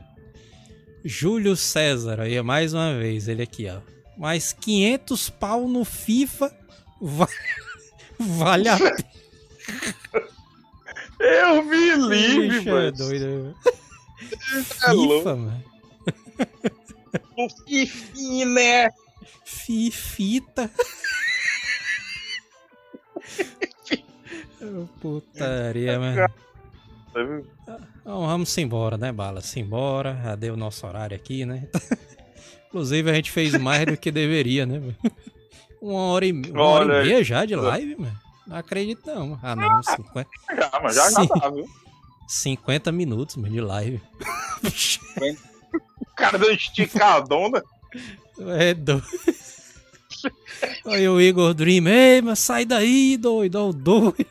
[1.05, 3.81] Júlio César, aí mais uma vez, ele aqui, ó.
[4.19, 6.55] Mais 500 pau no FIFA
[7.01, 7.33] vale,
[8.19, 8.97] vale a pena.
[11.21, 12.87] Eu me livre, mano.
[12.87, 13.57] É doido.
[14.23, 15.65] É FIFA, mano.
[17.37, 18.91] O Fifi, né?
[19.45, 20.71] Fifita.
[25.01, 26.27] Putaria, mano.
[27.13, 29.41] Então, vamos embora, né, Bala?
[29.41, 31.69] Simbora, já deu o nosso horário aqui, né?
[32.69, 34.81] Inclusive a gente fez mais do que deveria, né?
[35.83, 38.30] Uma hora e, uma hora e meia já de live, mano.
[38.51, 39.39] Não acredito não.
[39.41, 40.29] Ah, não, 50.
[40.57, 41.71] Já, mas já, já tá, viu?
[42.27, 44.03] 50 minutos, mano, de live.
[46.01, 47.63] O cara deu esticadona.
[48.59, 49.03] É doido.
[50.85, 54.27] Aí o Igor Dream, ei, mas sai daí, doido, ó, doido.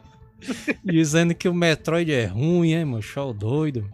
[0.82, 3.02] Dizendo que o Metroid é ruim, hein, mano?
[3.02, 3.86] Show doido.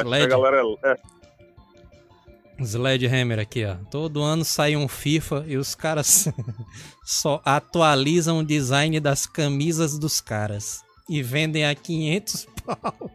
[0.00, 0.24] Sled...
[0.24, 0.96] a galera é.
[2.60, 3.76] Sledgehammer aqui, ó.
[3.90, 6.28] Todo ano sai um FIFA e os caras
[7.04, 10.84] só atualizam o design das camisas dos caras.
[11.08, 13.10] E vendem a 500 pau.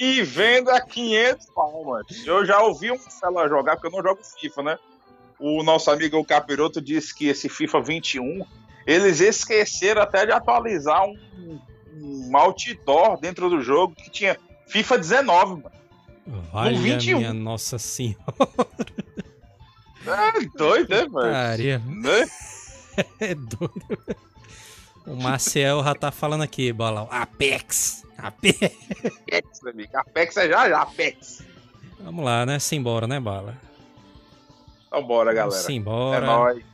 [0.00, 2.04] E vendo a 500 pau, mano.
[2.24, 4.78] Eu já ouvi um Marcelo jogar, porque eu não jogo FIFA, né?
[5.38, 8.44] O nosso amigo o Capiroto disse que esse FIFA 21
[8.86, 11.60] eles esqueceram até de atualizar um,
[11.96, 15.76] um outdoor dentro do jogo que tinha FIFA 19, mano.
[16.52, 17.18] Vale 21.
[17.18, 18.16] minha nossa senhora.
[20.08, 21.32] É doido, né, mano?
[22.00, 22.26] Né?
[23.18, 23.98] É doido.
[25.04, 27.08] O Marcel já tá falando aqui, Bolão.
[27.10, 28.04] Apex!
[28.16, 28.72] Apex!
[29.04, 29.90] Apex, amigo.
[29.96, 31.42] Apex é já já, Apex.
[31.98, 32.60] Vamos lá, né?
[32.60, 33.56] Simbora, né, Bala?
[34.90, 35.62] Vambora, galera.
[35.62, 36.24] Simbora.
[36.24, 36.64] É nóis.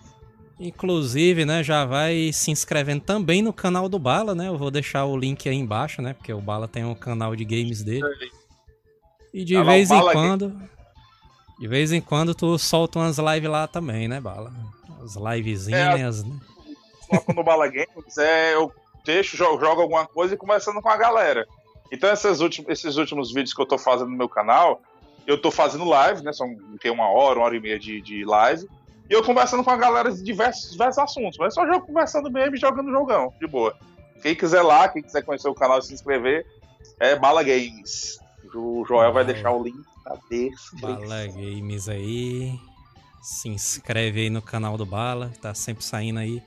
[0.61, 4.47] Inclusive, né, já vai se inscrevendo também no canal do Bala, né?
[4.47, 6.13] Eu vou deixar o link aí embaixo, né?
[6.13, 8.05] Porque o Bala tem um canal de games dele.
[9.33, 10.53] E de vez em quando.
[11.59, 14.53] De vez em quando tu solta umas lives lá também, né, Bala?
[15.03, 16.41] As livezinhas, é, né?
[17.35, 18.73] no Bala Games, é, eu
[19.05, 21.47] deixo, jogo, jogo alguma coisa e conversando com a galera.
[21.91, 24.81] Então esses últimos, esses últimos vídeos que eu tô fazendo no meu canal,
[25.27, 26.33] eu tô fazendo live, né?
[26.33, 28.67] São tem uma hora, uma hora e meia de, de live.
[29.11, 31.39] E eu conversando com a galera de diversos, diversos assuntos.
[31.39, 33.77] Mas só jogo conversando mesmo e jogando jogão, de boa.
[34.23, 36.47] Quem quiser lá, quem quiser conhecer o canal e se inscrever,
[36.99, 38.19] é Bala Games.
[38.55, 40.81] O Joel vai deixar o link na descrição.
[40.81, 42.59] Bala Games aí.
[43.23, 46.43] Se inscreve aí no canal do Bala, tá sempre saindo aí.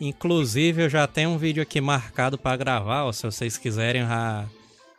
[0.00, 4.44] Inclusive, eu já tenho um vídeo aqui marcado para gravar, ó, se vocês quiserem, já,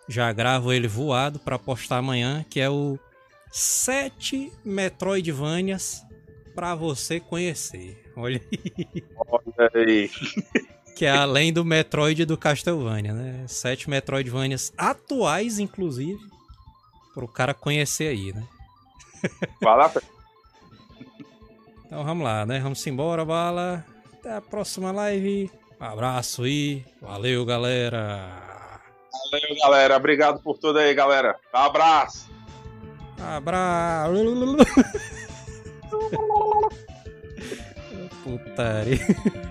[0.08, 2.98] já gravo ele voado para postar amanhã, que é o
[3.52, 6.02] sete Metroidvanias
[6.56, 8.02] para você conhecer.
[8.16, 9.04] Olha aí.
[9.28, 10.10] Olha aí.
[10.96, 13.46] Que é além do Metroid do Castlevania, né?
[13.48, 16.20] Sete Metroidvanias atuais, inclusive,
[17.18, 18.44] pro cara conhecer aí, né?
[19.60, 19.92] Vai lá,
[21.84, 22.60] Então vamos lá, né?
[22.60, 23.84] Vamos embora, bala.
[24.14, 25.50] Até a próxima live.
[25.82, 26.86] Um abraço aí.
[27.02, 28.80] Valeu, galera.
[29.32, 29.98] Valeu, galera.
[29.98, 31.40] Obrigado por tudo aí, galera.
[31.52, 32.30] Abraço.
[33.20, 34.14] Abraço.
[38.24, 39.47] Putaria.